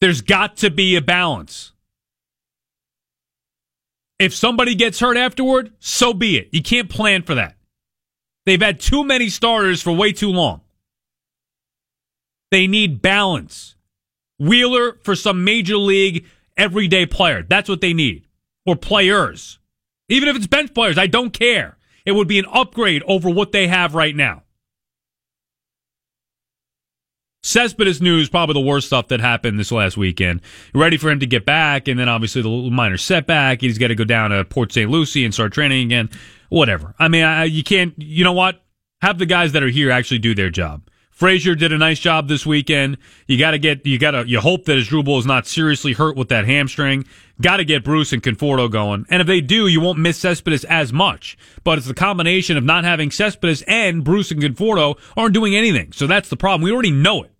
There's 0.00 0.20
got 0.20 0.56
to 0.58 0.70
be 0.70 0.96
a 0.96 1.00
balance. 1.00 1.71
If 4.22 4.36
somebody 4.36 4.76
gets 4.76 5.00
hurt 5.00 5.16
afterward, 5.16 5.72
so 5.80 6.14
be 6.14 6.36
it. 6.36 6.50
You 6.52 6.62
can't 6.62 6.88
plan 6.88 7.24
for 7.24 7.34
that. 7.34 7.56
They've 8.46 8.62
had 8.62 8.78
too 8.78 9.02
many 9.02 9.28
starters 9.28 9.82
for 9.82 9.92
way 9.92 10.12
too 10.12 10.30
long. 10.30 10.60
They 12.52 12.68
need 12.68 13.02
balance. 13.02 13.74
Wheeler 14.38 14.96
for 15.02 15.16
some 15.16 15.42
major 15.42 15.76
league 15.76 16.24
everyday 16.56 17.04
player. 17.04 17.42
That's 17.42 17.68
what 17.68 17.80
they 17.80 17.92
need. 17.92 18.28
Or 18.64 18.76
players. 18.76 19.58
Even 20.08 20.28
if 20.28 20.36
it's 20.36 20.46
bench 20.46 20.72
players, 20.72 20.98
I 20.98 21.08
don't 21.08 21.32
care. 21.32 21.76
It 22.06 22.12
would 22.12 22.28
be 22.28 22.38
an 22.38 22.46
upgrade 22.48 23.02
over 23.08 23.28
what 23.28 23.50
they 23.50 23.66
have 23.66 23.96
right 23.96 24.14
now. 24.14 24.44
Cespedes 27.44 28.00
news, 28.00 28.28
probably 28.28 28.54
the 28.54 28.60
worst 28.60 28.86
stuff 28.86 29.08
that 29.08 29.20
happened 29.20 29.58
this 29.58 29.72
last 29.72 29.96
weekend. 29.96 30.40
Ready 30.74 30.96
for 30.96 31.10
him 31.10 31.18
to 31.20 31.26
get 31.26 31.44
back, 31.44 31.88
and 31.88 31.98
then 31.98 32.08
obviously 32.08 32.40
the 32.40 32.48
minor 32.48 32.96
setback. 32.96 33.60
He's 33.60 33.78
got 33.78 33.88
to 33.88 33.96
go 33.96 34.04
down 34.04 34.30
to 34.30 34.44
Port 34.44 34.72
St. 34.72 34.88
Lucie 34.88 35.24
and 35.24 35.34
start 35.34 35.52
training 35.52 35.86
again. 35.86 36.08
Whatever. 36.50 36.94
I 37.00 37.08
mean, 37.08 37.24
I, 37.24 37.44
you 37.44 37.64
can't, 37.64 37.94
you 37.98 38.22
know 38.22 38.32
what? 38.32 38.62
Have 39.00 39.18
the 39.18 39.26
guys 39.26 39.52
that 39.52 39.62
are 39.64 39.68
here 39.68 39.90
actually 39.90 40.18
do 40.18 40.34
their 40.34 40.50
job. 40.50 40.88
Frazier 41.12 41.54
did 41.54 41.72
a 41.72 41.78
nice 41.78 42.00
job 42.00 42.26
this 42.26 42.44
weekend. 42.44 42.96
You 43.26 43.38
got 43.38 43.52
to 43.52 43.58
get, 43.58 43.86
you 43.86 43.98
got 43.98 44.12
to, 44.12 44.26
you 44.26 44.40
hope 44.40 44.64
that 44.64 44.78
Asdrubal 44.78 45.18
is 45.18 45.26
not 45.26 45.46
seriously 45.46 45.92
hurt 45.92 46.16
with 46.16 46.28
that 46.30 46.46
hamstring. 46.46 47.04
Got 47.40 47.58
to 47.58 47.64
get 47.64 47.84
Bruce 47.84 48.12
and 48.12 48.22
Conforto 48.22 48.70
going. 48.70 49.04
And 49.10 49.20
if 49.20 49.26
they 49.26 49.40
do, 49.40 49.66
you 49.66 49.80
won't 49.80 49.98
miss 49.98 50.18
Cespedes 50.18 50.64
as 50.64 50.92
much. 50.92 51.36
But 51.64 51.78
it's 51.78 51.86
the 51.86 51.94
combination 51.94 52.56
of 52.56 52.64
not 52.64 52.84
having 52.84 53.10
Cespedes 53.10 53.62
and 53.68 54.02
Bruce 54.02 54.30
and 54.30 54.42
Conforto 54.42 54.98
aren't 55.16 55.34
doing 55.34 55.54
anything. 55.54 55.92
So 55.92 56.06
that's 56.06 56.28
the 56.28 56.36
problem. 56.36 56.62
We 56.62 56.72
already 56.72 56.90
know 56.90 57.22
it. 57.22 57.30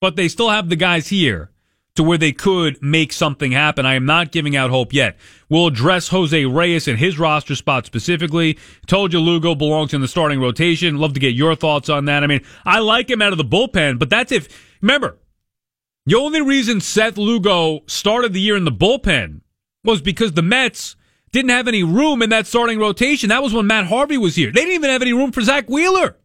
But 0.00 0.16
they 0.16 0.28
still 0.28 0.50
have 0.50 0.68
the 0.68 0.76
guys 0.76 1.08
here 1.08 1.50
to 1.96 2.02
where 2.02 2.18
they 2.18 2.32
could 2.32 2.82
make 2.82 3.12
something 3.12 3.52
happen. 3.52 3.86
I 3.86 3.94
am 3.94 4.04
not 4.04 4.32
giving 4.32 4.56
out 4.56 4.70
hope 4.70 4.92
yet. 4.92 5.16
We'll 5.48 5.68
address 5.68 6.08
Jose 6.08 6.44
Reyes 6.44 6.88
and 6.88 6.98
his 6.98 7.18
roster 7.18 7.54
spot 7.54 7.86
specifically. 7.86 8.58
Told 8.86 9.12
you 9.12 9.20
Lugo 9.20 9.54
belongs 9.54 9.94
in 9.94 10.00
the 10.00 10.08
starting 10.08 10.40
rotation. 10.40 10.98
Love 10.98 11.14
to 11.14 11.20
get 11.20 11.34
your 11.34 11.54
thoughts 11.54 11.88
on 11.88 12.06
that. 12.06 12.24
I 12.24 12.26
mean, 12.26 12.44
I 12.64 12.80
like 12.80 13.08
him 13.08 13.22
out 13.22 13.32
of 13.32 13.38
the 13.38 13.44
bullpen, 13.44 13.98
but 13.98 14.10
that's 14.10 14.32
if, 14.32 14.48
remember, 14.82 15.18
the 16.06 16.16
only 16.16 16.42
reason 16.42 16.80
Seth 16.80 17.16
Lugo 17.16 17.82
started 17.86 18.32
the 18.32 18.40
year 18.40 18.56
in 18.56 18.64
the 18.64 18.72
bullpen 18.72 19.42
was 19.84 20.02
because 20.02 20.32
the 20.32 20.42
Mets 20.42 20.96
didn't 21.30 21.50
have 21.50 21.68
any 21.68 21.84
room 21.84 22.22
in 22.22 22.30
that 22.30 22.46
starting 22.46 22.78
rotation. 22.80 23.28
That 23.28 23.42
was 23.42 23.54
when 23.54 23.68
Matt 23.68 23.86
Harvey 23.86 24.18
was 24.18 24.34
here. 24.34 24.50
They 24.50 24.62
didn't 24.62 24.74
even 24.74 24.90
have 24.90 25.02
any 25.02 25.12
room 25.12 25.30
for 25.30 25.42
Zack 25.42 25.68
Wheeler. 25.68 26.16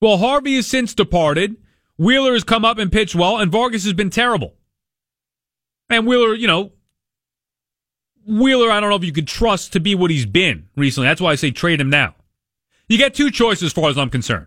Well, 0.00 0.18
Harvey 0.18 0.56
has 0.56 0.66
since 0.66 0.94
departed. 0.94 1.56
Wheeler 1.96 2.32
has 2.32 2.44
come 2.44 2.64
up 2.64 2.78
and 2.78 2.90
pitched 2.90 3.14
well, 3.14 3.38
and 3.38 3.50
Vargas 3.50 3.84
has 3.84 3.92
been 3.92 4.10
terrible. 4.10 4.54
And 5.88 6.06
Wheeler, 6.06 6.34
you 6.34 6.46
know, 6.46 6.72
Wheeler, 8.26 8.70
I 8.70 8.80
don't 8.80 8.90
know 8.90 8.96
if 8.96 9.04
you 9.04 9.12
could 9.12 9.28
trust 9.28 9.72
to 9.74 9.80
be 9.80 9.94
what 9.94 10.10
he's 10.10 10.26
been 10.26 10.68
recently. 10.76 11.08
That's 11.08 11.20
why 11.20 11.32
I 11.32 11.34
say 11.34 11.50
trade 11.50 11.80
him 11.80 11.90
now. 11.90 12.14
You 12.88 12.98
get 12.98 13.14
two 13.14 13.30
choices 13.30 13.64
as 13.64 13.72
far 13.72 13.90
as 13.90 13.98
I'm 13.98 14.10
concerned. 14.10 14.46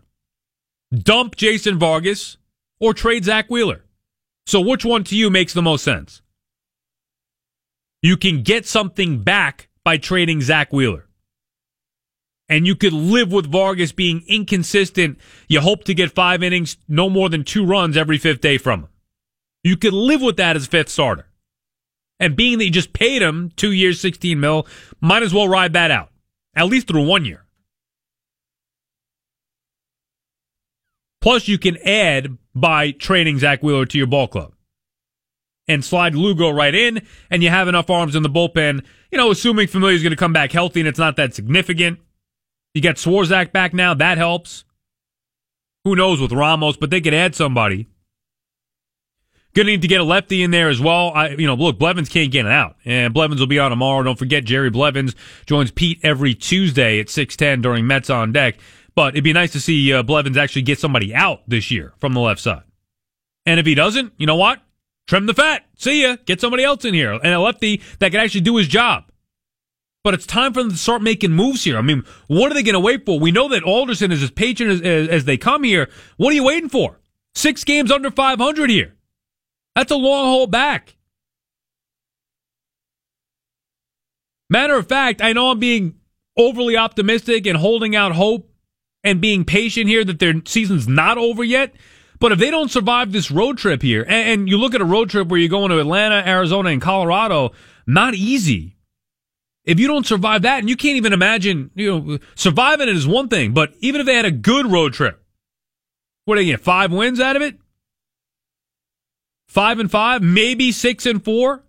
Dump 0.93 1.35
Jason 1.35 1.77
Vargas 1.77 2.37
or 2.79 2.93
trade 2.93 3.25
Zack 3.25 3.49
Wheeler. 3.49 3.83
So 4.45 4.61
which 4.61 4.85
one 4.85 5.03
to 5.05 5.15
you 5.15 5.29
makes 5.29 5.53
the 5.53 5.61
most 5.61 5.83
sense? 5.83 6.21
You 8.01 8.15
can 8.17 8.43
get 8.43 8.65
something 8.65 9.23
back 9.23 9.69
by 9.83 9.97
trading 9.97 10.41
Zack 10.41 10.71
Wheeler 10.71 11.06
and 12.49 12.65
you 12.65 12.75
could 12.75 12.93
live 12.93 13.31
with 13.31 13.51
Vargas 13.51 13.91
being 13.91 14.23
inconsistent. 14.27 15.17
You 15.47 15.61
hope 15.61 15.83
to 15.85 15.93
get 15.93 16.11
five 16.11 16.41
innings, 16.43 16.77
no 16.87 17.09
more 17.09 17.29
than 17.29 17.43
two 17.43 17.65
runs 17.65 17.97
every 17.97 18.17
fifth 18.17 18.41
day 18.41 18.57
from 18.57 18.81
him. 18.81 18.89
You 19.63 19.75
could 19.77 19.93
live 19.93 20.21
with 20.21 20.37
that 20.37 20.55
as 20.55 20.67
fifth 20.67 20.89
starter. 20.89 21.27
And 22.19 22.35
being 22.35 22.57
that 22.57 22.65
you 22.65 22.71
just 22.71 22.93
paid 22.93 23.21
him 23.21 23.51
two 23.55 23.71
years, 23.71 23.99
16 23.99 24.39
mil, 24.39 24.65
might 25.01 25.23
as 25.23 25.33
well 25.33 25.47
ride 25.47 25.73
that 25.73 25.91
out, 25.91 26.09
at 26.55 26.67
least 26.67 26.87
through 26.87 27.05
one 27.05 27.25
year. 27.25 27.45
Plus, 31.21 31.47
you 31.47 31.57
can 31.57 31.77
add 31.85 32.37
by 32.55 32.91
trading 32.91 33.37
Zack 33.39 33.61
Wheeler 33.61 33.85
to 33.85 33.97
your 33.97 34.07
ball 34.07 34.27
club. 34.27 34.53
and 35.69 35.83
slide 35.83 36.15
Lugo 36.15 36.49
right 36.49 36.73
in, 36.73 37.01
and 37.29 37.43
you 37.43 37.49
have 37.49 37.67
enough 37.67 37.89
arms 37.89 38.15
in 38.15 38.23
the 38.23 38.29
bullpen. 38.29 38.85
You 39.11 39.17
know, 39.17 39.31
assuming 39.31 39.67
Familia 39.67 39.97
is 39.97 40.01
going 40.01 40.11
to 40.11 40.15
come 40.15 40.31
back 40.31 40.53
healthy 40.53 40.79
and 40.79 40.87
it's 40.87 40.97
not 40.97 41.17
that 41.17 41.33
significant. 41.35 41.99
You 42.77 42.81
get 42.81 42.97
Swarzak 42.97 43.51
back 43.51 43.73
now, 43.73 43.95
that 43.95 44.19
helps. 44.19 44.63
Who 45.83 45.95
knows 45.95 46.21
with 46.21 46.31
Ramos, 46.31 46.77
but 46.77 46.91
they 46.91 47.01
could 47.01 47.15
add 47.15 47.33
somebody. 47.33 47.87
Gonna 49.55 49.71
need 49.71 49.81
to 49.81 49.87
get 49.87 49.99
a 49.99 50.03
lefty 50.03 50.43
in 50.43 50.51
there 50.51 50.69
as 50.69 50.79
well. 50.79 51.11
I, 51.15 51.29
you 51.29 51.47
know, 51.47 51.55
look, 51.55 51.79
Blevins 51.79 52.07
can't 52.07 52.31
get 52.31 52.45
it 52.45 52.51
out, 52.51 52.75
and 52.85 53.15
Blevins 53.15 53.39
will 53.39 53.47
be 53.47 53.57
on 53.57 53.71
tomorrow. 53.71 54.03
Don't 54.03 54.19
forget, 54.19 54.45
Jerry 54.45 54.69
Blevins 54.69 55.15
joins 55.47 55.71
Pete 55.71 55.99
every 56.03 56.35
Tuesday 56.35 56.99
at 56.99 57.09
six 57.09 57.35
ten 57.35 57.63
during 57.63 57.87
Mets 57.87 58.11
on 58.11 58.31
deck. 58.31 58.59
But 58.93 59.15
it'd 59.15 59.23
be 59.23 59.33
nice 59.33 59.53
to 59.53 59.59
see 59.59 59.91
uh, 59.91 60.03
Blevins 60.03 60.37
actually 60.37 60.61
get 60.61 60.77
somebody 60.77 61.15
out 61.15 61.41
this 61.47 61.71
year 61.71 61.93
from 61.97 62.13
the 62.13 62.19
left 62.19 62.41
side. 62.41 62.61
And 63.47 63.59
if 63.59 63.65
he 63.65 63.73
doesn't, 63.73 64.13
you 64.17 64.27
know 64.27 64.35
what? 64.35 64.61
Trim 65.07 65.25
the 65.25 65.33
fat. 65.33 65.65
See 65.77 66.03
ya. 66.03 66.17
Get 66.25 66.41
somebody 66.41 66.63
else 66.63 66.85
in 66.85 66.93
here, 66.93 67.13
and 67.13 67.33
a 67.33 67.39
lefty 67.39 67.81
that 67.97 68.11
can 68.11 68.21
actually 68.21 68.41
do 68.41 68.57
his 68.57 68.67
job. 68.67 69.05
But 70.07 70.13
it's 70.13 70.25
time 70.25 70.53
for 70.53 70.63
them 70.63 70.71
to 70.71 70.77
start 70.77 71.01
making 71.01 71.33
moves 71.33 71.65
here. 71.65 71.77
I 71.77 71.81
mean, 71.81 72.05
what 72.27 72.49
are 72.49 72.55
they 72.55 72.63
going 72.63 72.75
to 72.75 72.79
wait 72.79 73.05
for? 73.05 73.19
We 73.19 73.29
know 73.29 73.49
that 73.49 73.63
Alderson 73.63 74.09
is 74.09 74.23
as 74.23 74.31
patient 74.31 74.69
as, 74.69 75.09
as, 75.09 75.25
they 75.25 75.35
come 75.35 75.65
here. 75.65 75.89
What 76.15 76.31
are 76.31 76.33
you 76.33 76.45
waiting 76.45 76.69
for? 76.69 77.01
Six 77.35 77.65
games 77.65 77.91
under 77.91 78.09
500 78.09 78.69
here. 78.69 78.95
That's 79.75 79.91
a 79.91 79.97
long 79.97 80.23
hold 80.23 80.49
back. 80.49 80.95
Matter 84.49 84.77
of 84.77 84.87
fact, 84.87 85.21
I 85.21 85.33
know 85.33 85.51
I'm 85.51 85.59
being 85.59 85.95
overly 86.37 86.77
optimistic 86.77 87.45
and 87.45 87.57
holding 87.57 87.93
out 87.93 88.13
hope 88.13 88.49
and 89.03 89.19
being 89.19 89.43
patient 89.43 89.89
here 89.89 90.05
that 90.05 90.19
their 90.19 90.35
season's 90.45 90.87
not 90.87 91.17
over 91.17 91.43
yet. 91.43 91.75
But 92.21 92.31
if 92.31 92.39
they 92.39 92.49
don't 92.49 92.71
survive 92.71 93.11
this 93.11 93.29
road 93.29 93.57
trip 93.57 93.81
here, 93.81 94.03
and, 94.03 94.29
and 94.29 94.47
you 94.47 94.57
look 94.57 94.73
at 94.73 94.79
a 94.79 94.85
road 94.85 95.09
trip 95.09 95.27
where 95.27 95.37
you're 95.37 95.49
going 95.49 95.71
to 95.71 95.81
Atlanta, 95.81 96.25
Arizona, 96.25 96.69
and 96.69 96.81
Colorado, 96.81 97.51
not 97.85 98.13
easy. 98.13 98.76
If 99.67 99.81
you 99.81 99.87
don't 99.87 100.05
survive 100.05 100.43
that, 100.43 100.59
and 100.59 100.69
you 100.69 100.77
can't 100.77 100.95
even 100.95 101.11
imagine, 101.11 101.71
you 101.75 101.99
know, 101.99 102.19
surviving 102.35 102.87
it 102.87 102.95
is 102.95 103.05
one 103.05 103.27
thing, 103.27 103.53
but 103.53 103.73
even 103.81 103.99
if 103.99 104.07
they 104.07 104.15
had 104.15 104.23
a 104.23 104.31
good 104.31 104.65
road 104.65 104.93
trip, 104.93 105.21
what 106.23 106.35
do 106.35 106.41
they 106.41 106.45
get? 106.45 106.61
Five 106.61 106.93
wins 106.93 107.19
out 107.19 107.35
of 107.35 107.41
it? 107.41 107.59
Five 109.49 109.79
and 109.79 109.91
five, 109.91 110.21
maybe 110.21 110.71
six 110.71 111.05
and 111.05 111.23
four. 111.23 111.65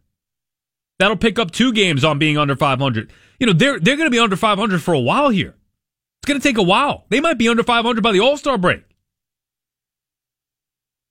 That'll 1.01 1.17
pick 1.17 1.41
up 1.41 1.51
two 1.51 1.73
games 1.73 2.05
on 2.05 2.21
being 2.21 2.39
under 2.39 2.55
500. 2.55 3.13
You 3.41 3.49
know, 3.49 3.53
they're, 3.53 3.81
they're 3.81 3.97
going 3.97 4.07
to 4.07 4.15
be 4.15 4.19
under 4.21 4.37
500 4.37 4.81
for 4.81 4.95
a 4.95 5.01
while 5.01 5.31
here. 5.31 5.57
It's 6.23 6.29
going 6.29 6.41
to 6.41 6.49
take 6.49 6.59
a 6.59 6.63
while. 6.63 7.05
They 7.09 7.21
might 7.21 7.39
be 7.39 7.49
under 7.49 7.65
500 7.65 8.01
by 8.01 8.13
the 8.13 8.21
All 8.21 8.37
Star 8.37 8.59
break. 8.59 8.85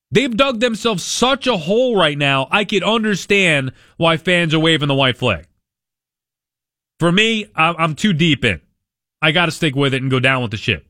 They've 0.09 0.35
dug 0.35 0.61
themselves 0.61 1.03
such 1.03 1.47
a 1.47 1.57
hole 1.57 1.97
right 1.97 2.17
now. 2.17 2.47
I 2.49 2.63
could 2.63 2.83
understand 2.83 3.73
why 3.97 4.15
fans 4.15 4.53
are 4.53 4.59
waving 4.59 4.87
the 4.87 4.95
white 4.95 5.17
flag. 5.17 5.47
For 6.99 7.11
me, 7.11 7.45
I'm 7.55 7.95
too 7.95 8.13
deep 8.13 8.43
in. 8.43 8.61
I 9.21 9.31
got 9.31 9.45
to 9.45 9.51
stick 9.51 9.75
with 9.75 9.93
it 9.93 10.01
and 10.01 10.11
go 10.11 10.19
down 10.19 10.41
with 10.41 10.51
the 10.51 10.57
ship. 10.57 10.87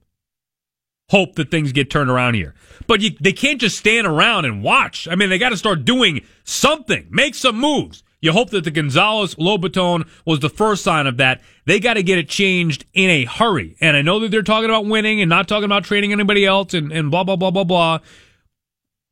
Hope 1.10 1.36
that 1.36 1.52
things 1.52 1.72
get 1.72 1.90
turned 1.90 2.10
around 2.10 2.34
here. 2.34 2.54
But 2.86 3.02
you, 3.02 3.12
they 3.22 3.32
can't 3.32 3.62
just 3.62 3.78
stand 3.78 4.06
around 4.06 4.46
and 4.46 4.62
watch. 4.62 5.08
I 5.08 5.16
mean, 5.16 5.30
they 5.30 5.38
got 5.38 5.50
to 5.50 5.58
start 5.58 5.86
doing 5.86 6.22
something, 6.44 7.08
make 7.10 7.34
some 7.34 7.58
moves. 7.58 8.04
You 8.20 8.32
hope 8.34 8.50
that 8.50 8.64
the 8.64 8.72
Gonzalez 8.72 9.36
Lobaton 9.36 10.08
was 10.26 10.40
the 10.40 10.50
first 10.50 10.84
sign 10.84 11.08
of 11.08 11.18
that. 11.18 11.42
They 11.66 11.80
got 11.80 11.94
to 11.94 12.04
get 12.04 12.18
it 12.18 12.28
changed 12.28 12.86
in 12.94 13.10
a 13.10 13.26
hurry. 13.26 13.78
And 13.80 13.96
I 13.96 14.02
know 14.02 14.20
that 14.20 14.32
they're 14.32 14.42
talking 14.42 14.70
about 14.70 14.86
winning 14.86 15.22
and 15.22 15.30
not 15.30 15.48
talking 15.48 15.66
about 15.66 15.84
trading 15.84 16.12
anybody 16.12 16.46
else 16.46 16.74
and, 16.74 16.92
and 16.92 17.12
blah, 17.12 17.24
blah, 17.24 17.36
blah, 17.36 17.52
blah, 17.52 17.64
blah. 17.64 18.00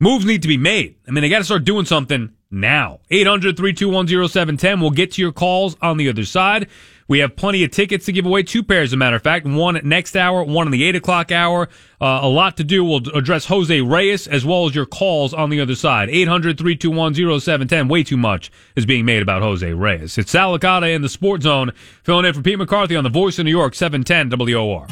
Moves 0.00 0.26
need 0.26 0.42
to 0.42 0.48
be 0.48 0.58
made. 0.58 0.96
I 1.08 1.12
mean, 1.12 1.22
they 1.22 1.28
got 1.28 1.38
to 1.38 1.44
start 1.44 1.64
doing 1.64 1.86
something 1.86 2.35
now. 2.50 3.00
800 3.10 3.56
321 3.56 4.28
0710. 4.28 4.80
We'll 4.80 4.90
get 4.90 5.12
to 5.12 5.22
your 5.22 5.32
calls 5.32 5.76
on 5.80 5.96
the 5.96 6.08
other 6.08 6.24
side. 6.24 6.68
We 7.08 7.20
have 7.20 7.36
plenty 7.36 7.62
of 7.62 7.70
tickets 7.70 8.06
to 8.06 8.12
give 8.12 8.26
away, 8.26 8.42
two 8.42 8.64
pairs, 8.64 8.88
as 8.88 8.92
a 8.94 8.96
matter 8.96 9.16
of 9.16 9.22
fact. 9.22 9.46
One 9.46 9.80
next 9.84 10.16
hour, 10.16 10.42
one 10.42 10.66
in 10.66 10.72
the 10.72 10.82
8 10.84 10.96
o'clock 10.96 11.30
hour. 11.30 11.68
Uh, 12.00 12.20
a 12.22 12.28
lot 12.28 12.56
to 12.56 12.64
do. 12.64 12.84
We'll 12.84 13.08
address 13.14 13.46
Jose 13.46 13.80
Reyes 13.80 14.26
as 14.26 14.44
well 14.44 14.66
as 14.66 14.74
your 14.74 14.86
calls 14.86 15.32
on 15.32 15.50
the 15.50 15.60
other 15.60 15.76
side. 15.76 16.10
800 16.10 16.58
321 16.58 17.14
0710. 17.40 17.88
Way 17.88 18.02
too 18.02 18.16
much 18.16 18.50
is 18.74 18.86
being 18.86 19.04
made 19.04 19.22
about 19.22 19.42
Jose 19.42 19.72
Reyes. 19.72 20.18
It's 20.18 20.32
Sal 20.32 20.58
Licata 20.58 20.92
in 20.92 21.02
the 21.02 21.08
Sports 21.08 21.44
Zone, 21.44 21.72
filling 22.02 22.26
in 22.26 22.34
for 22.34 22.42
Pete 22.42 22.58
McCarthy 22.58 22.96
on 22.96 23.04
the 23.04 23.10
Voice 23.10 23.38
of 23.38 23.44
New 23.44 23.52
York, 23.52 23.74
710 23.74 24.36
WOR. 24.36 24.88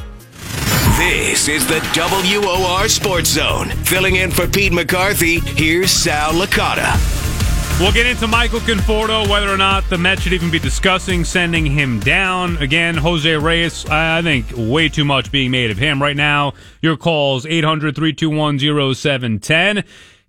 This 0.96 1.48
is 1.48 1.66
the 1.66 1.80
WOR 1.96 2.88
Sports 2.88 3.30
Zone. 3.30 3.70
Filling 3.70 4.16
in 4.16 4.30
for 4.30 4.46
Pete 4.46 4.72
McCarthy, 4.72 5.40
here's 5.40 5.90
Sal 5.90 6.32
Licata. 6.32 7.23
We'll 7.80 7.90
get 7.90 8.06
into 8.06 8.28
Michael 8.28 8.60
Conforto, 8.60 9.28
whether 9.28 9.48
or 9.48 9.56
not 9.56 9.82
the 9.90 9.98
Mets 9.98 10.22
should 10.22 10.32
even 10.32 10.48
be 10.48 10.60
discussing 10.60 11.24
sending 11.24 11.66
him 11.66 11.98
down. 11.98 12.56
Again, 12.58 12.96
Jose 12.96 13.36
Reyes, 13.36 13.84
I 13.86 14.22
think 14.22 14.46
way 14.54 14.88
too 14.88 15.04
much 15.04 15.32
being 15.32 15.50
made 15.50 15.72
of 15.72 15.78
him 15.78 16.00
right 16.00 16.16
now. 16.16 16.52
Your 16.82 16.96
calls, 16.96 17.44
800 17.44 17.96
321 17.96 18.94
0710. 18.94 19.82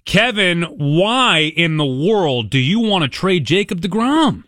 Kevin, 0.06 0.64
why 0.64 1.54
in 1.56 1.78
the 1.78 1.86
world 1.86 2.50
do 2.50 2.58
you 2.58 2.80
want 2.80 3.04
to 3.04 3.08
trade 3.08 3.46
Jacob 3.46 3.80
DeGrom? 3.80 4.44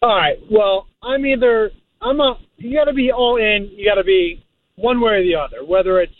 All 0.00 0.16
right. 0.16 0.38
Well, 0.50 0.86
I'm 1.02 1.26
either, 1.26 1.70
I'm 2.00 2.20
a, 2.20 2.38
you 2.56 2.74
got 2.74 2.86
to 2.86 2.94
be 2.94 3.12
all 3.12 3.36
in, 3.36 3.70
you 3.70 3.86
got 3.86 3.96
to 3.96 4.04
be 4.04 4.42
one 4.76 5.02
way 5.02 5.12
or 5.12 5.22
the 5.22 5.34
other, 5.34 5.62
whether 5.62 6.00
it's, 6.00 6.14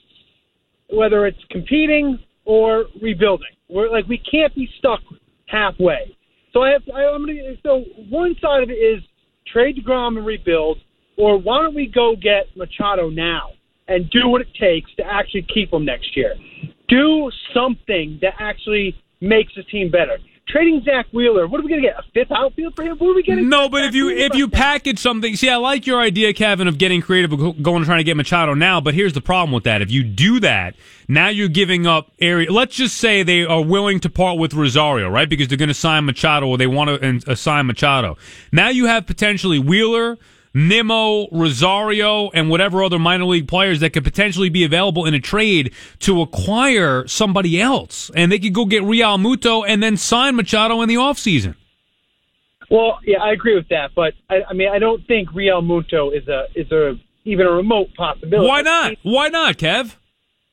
whether 0.90 1.26
it's 1.26 1.42
competing 1.50 2.18
or 2.44 2.84
rebuilding. 3.00 3.48
We're 3.70 3.90
like, 3.90 4.06
we 4.06 4.18
can't 4.18 4.54
be 4.54 4.68
stuck 4.78 5.00
halfway. 5.50 6.16
So 6.52 6.62
I 6.62 6.70
have 6.70 6.82
I, 6.94 7.04
I'm 7.04 7.26
gonna, 7.26 7.54
so 7.62 7.84
one 8.08 8.34
side 8.40 8.62
of 8.62 8.70
it 8.70 8.74
is 8.74 9.02
trade 9.52 9.76
Degrom 9.76 10.16
and 10.16 10.26
rebuild, 10.26 10.78
or 11.16 11.38
why 11.38 11.62
don't 11.62 11.74
we 11.74 11.86
go 11.86 12.14
get 12.14 12.46
Machado 12.56 13.10
now 13.10 13.50
and 13.88 14.08
do 14.10 14.28
what 14.28 14.40
it 14.40 14.48
takes 14.60 14.90
to 14.96 15.04
actually 15.04 15.46
keep 15.52 15.72
him 15.72 15.84
next 15.84 16.16
year? 16.16 16.34
Do 16.88 17.30
something 17.54 18.18
that 18.22 18.34
actually 18.38 18.94
makes 19.20 19.52
the 19.56 19.62
team 19.64 19.90
better 19.90 20.18
trading 20.48 20.82
Zack 20.84 21.06
Wheeler. 21.12 21.46
What 21.46 21.60
are 21.60 21.62
we 21.62 21.68
going 21.68 21.82
to 21.82 21.88
get? 21.88 21.98
A 21.98 22.02
fifth 22.12 22.32
outfield 22.32 22.74
for 22.74 22.82
him? 22.82 22.96
What 22.98 23.10
are 23.10 23.14
we 23.14 23.22
getting? 23.22 23.48
No, 23.48 23.68
but 23.68 23.84
if 23.84 23.94
you 23.94 24.08
if 24.08 24.34
you 24.34 24.48
package 24.48 24.98
something, 24.98 25.36
see, 25.36 25.48
I 25.48 25.56
like 25.56 25.86
your 25.86 26.00
idea, 26.00 26.32
Kevin, 26.32 26.68
of 26.68 26.78
getting 26.78 27.00
creative, 27.00 27.30
going 27.30 27.76
and 27.76 27.84
trying 27.84 27.98
to 27.98 28.04
get 28.04 28.16
Machado 28.16 28.54
now. 28.54 28.80
But 28.80 28.94
here's 28.94 29.12
the 29.12 29.20
problem 29.20 29.52
with 29.52 29.64
that: 29.64 29.82
if 29.82 29.90
you 29.90 30.02
do 30.02 30.40
that, 30.40 30.74
now 31.06 31.28
you're 31.28 31.48
giving 31.48 31.86
up 31.86 32.10
area. 32.20 32.50
Let's 32.50 32.74
just 32.74 32.96
say 32.96 33.22
they 33.22 33.44
are 33.44 33.62
willing 33.62 34.00
to 34.00 34.10
part 34.10 34.38
with 34.38 34.54
Rosario, 34.54 35.08
right? 35.08 35.28
Because 35.28 35.48
they're 35.48 35.58
going 35.58 35.68
to 35.68 35.74
sign 35.74 36.06
Machado, 36.06 36.46
or 36.46 36.58
they 36.58 36.66
want 36.66 37.00
to 37.00 37.30
assign 37.30 37.60
uh, 37.60 37.64
Machado. 37.64 38.16
Now 38.52 38.68
you 38.68 38.86
have 38.86 39.06
potentially 39.06 39.58
Wheeler. 39.58 40.18
Nimmo, 40.58 41.28
Rosario, 41.30 42.30
and 42.30 42.50
whatever 42.50 42.82
other 42.82 42.98
minor 42.98 43.24
league 43.24 43.46
players 43.46 43.78
that 43.80 43.92
could 43.92 44.04
potentially 44.04 44.48
be 44.48 44.64
available 44.64 45.06
in 45.06 45.14
a 45.14 45.20
trade 45.20 45.72
to 46.00 46.20
acquire 46.20 47.06
somebody 47.06 47.60
else. 47.60 48.10
And 48.16 48.32
they 48.32 48.38
could 48.38 48.54
go 48.54 48.64
get 48.64 48.82
Realmuto 48.82 49.64
and 49.66 49.82
then 49.82 49.96
sign 49.96 50.34
Machado 50.34 50.80
in 50.82 50.88
the 50.88 50.96
offseason. 50.96 51.54
Well, 52.70 52.98
yeah, 53.04 53.18
I 53.22 53.32
agree 53.32 53.54
with 53.54 53.68
that, 53.68 53.92
but 53.94 54.14
I, 54.28 54.42
I 54.50 54.52
mean, 54.52 54.68
I 54.68 54.78
don't 54.78 55.06
think 55.06 55.30
Realmuto 55.30 56.14
is 56.14 56.28
a 56.28 56.46
is 56.54 56.70
a 56.70 56.94
even 57.24 57.46
a 57.46 57.50
remote 57.50 57.94
possibility. 57.96 58.46
Why 58.46 58.62
not? 58.62 58.94
Why 59.02 59.28
not, 59.28 59.56
Kev? 59.56 59.94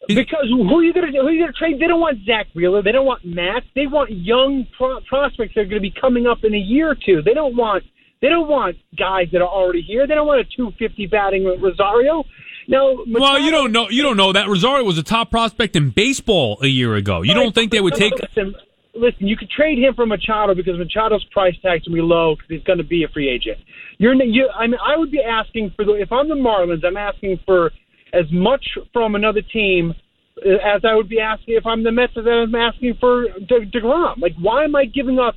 Because 0.07 0.45
who 0.49 0.77
are 0.77 0.83
you 0.83 0.93
going 0.93 1.11
to 1.11 1.19
who 1.19 1.27
are 1.27 1.31
you 1.31 1.41
going 1.41 1.51
to 1.51 1.57
trade? 1.57 1.79
They 1.79 1.87
don't 1.87 1.99
want 1.99 2.19
Zack 2.25 2.47
Wheeler. 2.53 2.83
They 2.83 2.91
don't 2.91 3.05
want 3.05 3.25
Matt. 3.25 3.63
They 3.75 3.87
want 3.87 4.11
young 4.11 4.65
pro- 4.77 5.01
prospects 5.01 5.55
that 5.55 5.61
are 5.61 5.65
going 5.65 5.81
to 5.81 5.89
be 5.89 5.91
coming 5.99 6.27
up 6.27 6.43
in 6.43 6.53
a 6.53 6.59
year 6.59 6.91
or 6.91 6.95
two. 6.95 7.21
They 7.21 7.33
don't 7.33 7.55
want 7.55 7.83
they 8.21 8.29
don't 8.29 8.47
want 8.47 8.77
guys 8.97 9.27
that 9.31 9.41
are 9.41 9.47
already 9.47 9.81
here. 9.81 10.07
They 10.07 10.15
don't 10.15 10.27
want 10.27 10.41
a 10.41 10.45
250 10.55 11.07
batting 11.07 11.45
Rosario. 11.61 12.23
No, 12.67 13.05
Machado, 13.05 13.19
well, 13.19 13.39
you 13.39 13.51
don't 13.51 13.71
know. 13.71 13.89
You 13.89 14.01
don't 14.01 14.17
know 14.17 14.33
that 14.33 14.47
Rosario 14.47 14.83
was 14.83 14.97
a 14.97 15.03
top 15.03 15.29
prospect 15.29 15.75
in 15.75 15.91
baseball 15.91 16.57
a 16.61 16.67
year 16.67 16.95
ago. 16.95 17.21
You 17.21 17.33
don't 17.33 17.53
think 17.53 17.71
they 17.71 17.81
would 17.81 17.93
take? 17.93 18.13
Listen, 18.13 18.55
listen, 18.95 19.27
you 19.27 19.37
could 19.37 19.49
trade 19.49 19.77
him 19.77 19.93
for 19.93 20.05
Machado 20.05 20.55
because 20.55 20.75
Machado's 20.77 21.23
price 21.25 21.53
tag's 21.61 21.85
gonna 21.85 21.95
be 21.95 22.01
low 22.01 22.35
because 22.35 22.49
he's 22.49 22.63
going 22.63 22.79
to 22.79 22.83
be 22.83 23.03
a 23.03 23.07
free 23.09 23.29
agent. 23.29 23.57
You're, 23.97 24.15
you, 24.15 24.49
I 24.49 24.67
mean, 24.67 24.79
I 24.83 24.97
would 24.97 25.11
be 25.11 25.21
asking 25.21 25.73
for 25.75 25.85
the. 25.85 25.93
If 25.93 26.11
I'm 26.11 26.27
the 26.27 26.35
Marlins, 26.35 26.83
I'm 26.85 26.97
asking 26.97 27.39
for 27.45 27.71
as 28.13 28.25
much 28.31 28.65
from 28.93 29.15
another 29.15 29.41
team 29.41 29.93
uh, 30.45 30.49
as 30.65 30.81
I 30.83 30.95
would 30.95 31.09
be 31.09 31.19
asking 31.19 31.55
if 31.55 31.65
I'm 31.65 31.83
the 31.83 31.91
Mets. 31.91 32.13
As 32.17 32.25
I'm 32.25 32.55
asking 32.55 32.95
for 32.99 33.27
De- 33.39 33.65
Degrom. 33.67 34.19
Like, 34.19 34.33
why 34.39 34.63
am 34.63 34.75
I 34.75 34.85
giving 34.85 35.19
up 35.19 35.35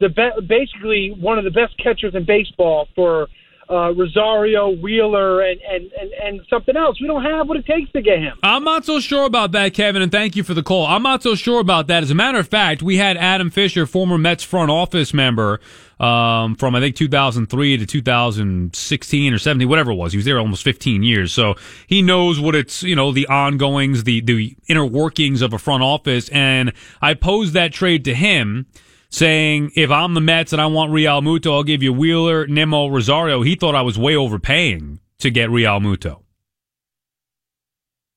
the 0.00 0.08
be- 0.08 0.46
basically 0.46 1.14
one 1.18 1.38
of 1.38 1.44
the 1.44 1.50
best 1.50 1.76
catchers 1.78 2.14
in 2.14 2.24
baseball 2.24 2.88
for 2.94 3.28
uh, 3.70 3.92
Rosario, 3.92 4.70
Wheeler, 4.70 5.42
and, 5.42 5.60
and, 5.60 5.92
and, 5.92 6.10
and 6.12 6.40
something 6.50 6.76
else. 6.76 7.00
We 7.00 7.06
don't 7.06 7.22
have 7.22 7.48
what 7.48 7.56
it 7.56 7.66
takes 7.66 7.90
to 7.92 8.02
get 8.02 8.18
him. 8.18 8.36
I'm 8.42 8.64
not 8.64 8.84
so 8.84 8.98
sure 8.98 9.24
about 9.26 9.52
that, 9.52 9.74
Kevin, 9.74 10.02
and 10.02 10.10
thank 10.10 10.34
you 10.34 10.42
for 10.42 10.54
the 10.54 10.62
call. 10.62 10.86
I'm 10.86 11.04
not 11.04 11.22
so 11.22 11.36
sure 11.36 11.60
about 11.60 11.86
that. 11.86 12.02
As 12.02 12.10
a 12.10 12.14
matter 12.14 12.38
of 12.38 12.48
fact, 12.48 12.82
we 12.82 12.96
had 12.96 13.16
Adam 13.16 13.48
Fisher, 13.48 13.86
former 13.86 14.18
Mets 14.18 14.42
front 14.42 14.72
office 14.72 15.14
member, 15.14 15.60
um, 16.00 16.56
from 16.56 16.74
I 16.74 16.80
think 16.80 16.96
2003 16.96 17.76
to 17.76 17.86
2016 17.86 19.34
or 19.34 19.38
17, 19.38 19.68
whatever 19.68 19.92
it 19.92 19.96
was. 19.96 20.12
He 20.12 20.16
was 20.16 20.24
there 20.24 20.40
almost 20.40 20.64
15 20.64 21.04
years, 21.04 21.32
so 21.32 21.54
he 21.86 22.02
knows 22.02 22.40
what 22.40 22.56
it's 22.56 22.82
you 22.82 22.96
know 22.96 23.12
the 23.12 23.28
ongoings, 23.28 24.02
the 24.02 24.20
the 24.20 24.56
inner 24.66 24.86
workings 24.86 25.42
of 25.42 25.52
a 25.52 25.58
front 25.58 25.84
office. 25.84 26.28
And 26.30 26.72
I 27.00 27.14
posed 27.14 27.52
that 27.52 27.72
trade 27.72 28.04
to 28.06 28.14
him 28.14 28.66
saying 29.10 29.72
if 29.76 29.90
I'm 29.90 30.14
the 30.14 30.20
Mets 30.20 30.52
and 30.52 30.62
I 30.62 30.66
want 30.66 30.92
Realmuto, 30.92 31.52
I'll 31.52 31.64
give 31.64 31.82
you 31.82 31.92
Wheeler, 31.92 32.46
Nimmo, 32.46 32.88
Rosario. 32.88 33.42
He 33.42 33.56
thought 33.56 33.74
I 33.74 33.82
was 33.82 33.98
way 33.98 34.16
overpaying 34.16 35.00
to 35.18 35.30
get 35.30 35.50
Realmuto. 35.50 36.22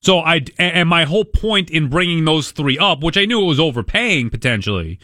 So 0.01 0.19
I 0.19 0.41
and 0.57 0.89
my 0.89 1.05
whole 1.05 1.25
point 1.25 1.69
in 1.69 1.89
bringing 1.89 2.25
those 2.25 2.51
three 2.51 2.77
up, 2.77 3.01
which 3.01 3.17
I 3.17 3.25
knew 3.25 3.41
it 3.41 3.47
was 3.47 3.59
overpaying 3.59 4.29
potentially, 4.29 4.99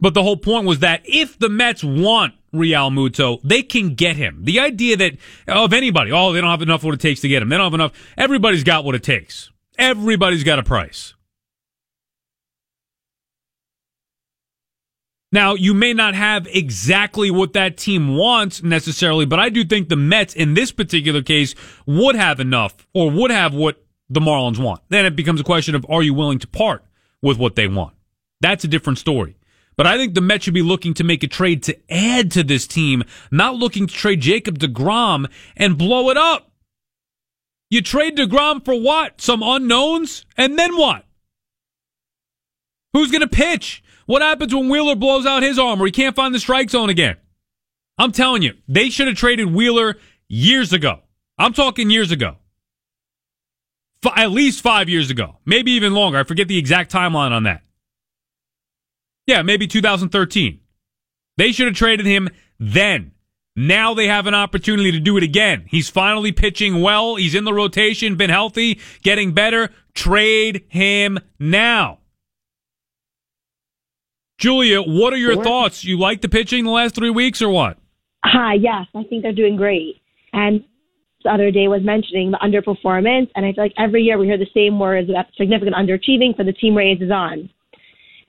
but 0.00 0.14
the 0.14 0.22
whole 0.22 0.36
point 0.36 0.66
was 0.66 0.78
that 0.78 1.02
if 1.04 1.38
the 1.38 1.48
Mets 1.48 1.82
want 1.82 2.34
Realmuto, 2.54 3.40
they 3.42 3.62
can 3.62 3.94
get 3.94 4.16
him. 4.16 4.44
The 4.44 4.60
idea 4.60 4.96
that 4.96 5.16
of 5.48 5.72
anybody, 5.72 6.12
oh, 6.12 6.32
they 6.32 6.40
don't 6.40 6.50
have 6.50 6.62
enough 6.62 6.84
what 6.84 6.94
it 6.94 7.00
takes 7.00 7.20
to 7.20 7.28
get 7.28 7.42
him. 7.42 7.48
They 7.48 7.56
don't 7.56 7.66
have 7.66 7.74
enough. 7.74 7.92
Everybody's 8.16 8.64
got 8.64 8.84
what 8.84 8.94
it 8.94 9.02
takes. 9.02 9.50
Everybody's 9.78 10.44
got 10.44 10.58
a 10.58 10.62
price. 10.62 11.14
Now, 15.32 15.54
you 15.54 15.74
may 15.74 15.94
not 15.94 16.14
have 16.14 16.48
exactly 16.48 17.30
what 17.30 17.52
that 17.52 17.76
team 17.76 18.16
wants 18.16 18.62
necessarily, 18.62 19.26
but 19.26 19.38
I 19.38 19.48
do 19.48 19.64
think 19.64 19.88
the 19.88 19.96
Mets 19.96 20.34
in 20.34 20.54
this 20.54 20.72
particular 20.72 21.22
case 21.22 21.54
would 21.86 22.16
have 22.16 22.40
enough 22.40 22.86
or 22.92 23.10
would 23.10 23.30
have 23.30 23.54
what 23.54 23.84
the 24.08 24.20
Marlins 24.20 24.58
want. 24.58 24.82
Then 24.88 25.06
it 25.06 25.14
becomes 25.14 25.40
a 25.40 25.44
question 25.44 25.76
of 25.76 25.86
are 25.88 26.02
you 26.02 26.14
willing 26.14 26.40
to 26.40 26.48
part 26.48 26.84
with 27.22 27.38
what 27.38 27.54
they 27.54 27.68
want? 27.68 27.94
That's 28.40 28.64
a 28.64 28.68
different 28.68 28.98
story. 28.98 29.36
But 29.76 29.86
I 29.86 29.96
think 29.96 30.14
the 30.14 30.20
Mets 30.20 30.44
should 30.44 30.54
be 30.54 30.62
looking 30.62 30.94
to 30.94 31.04
make 31.04 31.22
a 31.22 31.28
trade 31.28 31.62
to 31.62 31.78
add 31.90 32.32
to 32.32 32.42
this 32.42 32.66
team, 32.66 33.04
not 33.30 33.54
looking 33.54 33.86
to 33.86 33.94
trade 33.94 34.20
Jacob 34.20 34.58
DeGrom 34.58 35.30
and 35.56 35.78
blow 35.78 36.10
it 36.10 36.16
up. 36.16 36.50
You 37.70 37.82
trade 37.82 38.16
DeGrom 38.16 38.64
for 38.64 38.74
what? 38.74 39.20
Some 39.20 39.42
unknowns? 39.42 40.26
And 40.36 40.58
then 40.58 40.76
what? 40.76 41.04
Who's 42.92 43.12
going 43.12 43.20
to 43.20 43.28
pitch? 43.28 43.82
What 44.10 44.22
happens 44.22 44.52
when 44.52 44.68
Wheeler 44.68 44.96
blows 44.96 45.24
out 45.24 45.44
his 45.44 45.56
arm 45.56 45.80
or 45.80 45.86
he 45.86 45.92
can't 45.92 46.16
find 46.16 46.34
the 46.34 46.40
strike 46.40 46.68
zone 46.68 46.90
again? 46.90 47.14
I'm 47.96 48.10
telling 48.10 48.42
you, 48.42 48.54
they 48.66 48.90
should 48.90 49.06
have 49.06 49.16
traded 49.16 49.54
Wheeler 49.54 49.98
years 50.28 50.72
ago. 50.72 50.98
I'm 51.38 51.52
talking 51.52 51.90
years 51.90 52.10
ago. 52.10 52.38
F- 54.04 54.12
at 54.16 54.32
least 54.32 54.62
five 54.62 54.88
years 54.88 55.10
ago, 55.12 55.36
maybe 55.46 55.70
even 55.70 55.94
longer. 55.94 56.18
I 56.18 56.24
forget 56.24 56.48
the 56.48 56.58
exact 56.58 56.90
timeline 56.90 57.30
on 57.30 57.44
that. 57.44 57.62
Yeah, 59.28 59.42
maybe 59.42 59.68
2013. 59.68 60.58
They 61.36 61.52
should 61.52 61.68
have 61.68 61.76
traded 61.76 62.06
him 62.06 62.30
then. 62.58 63.12
Now 63.54 63.94
they 63.94 64.08
have 64.08 64.26
an 64.26 64.34
opportunity 64.34 64.90
to 64.90 64.98
do 64.98 65.18
it 65.18 65.22
again. 65.22 65.66
He's 65.68 65.88
finally 65.88 66.32
pitching 66.32 66.82
well. 66.82 67.14
He's 67.14 67.36
in 67.36 67.44
the 67.44 67.54
rotation, 67.54 68.16
been 68.16 68.30
healthy, 68.30 68.80
getting 69.04 69.34
better. 69.34 69.70
Trade 69.94 70.64
him 70.68 71.20
now. 71.38 71.99
Julia, 74.40 74.80
what 74.80 75.12
are 75.12 75.18
your 75.18 75.34
Sure. 75.34 75.44
thoughts? 75.44 75.84
You 75.84 75.98
like 75.98 76.22
the 76.22 76.28
pitching 76.28 76.64
the 76.64 76.70
last 76.70 76.94
three 76.94 77.10
weeks 77.10 77.42
or 77.42 77.50
what? 77.50 77.76
Hi, 78.24 78.54
yes, 78.54 78.86
I 78.94 79.02
think 79.04 79.22
they're 79.22 79.32
doing 79.32 79.56
great. 79.56 80.00
And 80.32 80.64
the 81.22 81.30
other 81.30 81.50
day 81.50 81.68
was 81.68 81.82
mentioning 81.82 82.30
the 82.30 82.38
underperformance, 82.38 83.28
and 83.36 83.44
I 83.44 83.52
feel 83.52 83.64
like 83.64 83.74
every 83.78 84.02
year 84.02 84.16
we 84.16 84.26
hear 84.26 84.38
the 84.38 84.48
same 84.54 84.78
words 84.78 85.10
about 85.10 85.26
significant 85.36 85.76
underachieving 85.76 86.34
for 86.36 86.44
the 86.44 86.54
team 86.54 86.74
Reyes 86.74 87.02
is 87.02 87.10
on. 87.10 87.50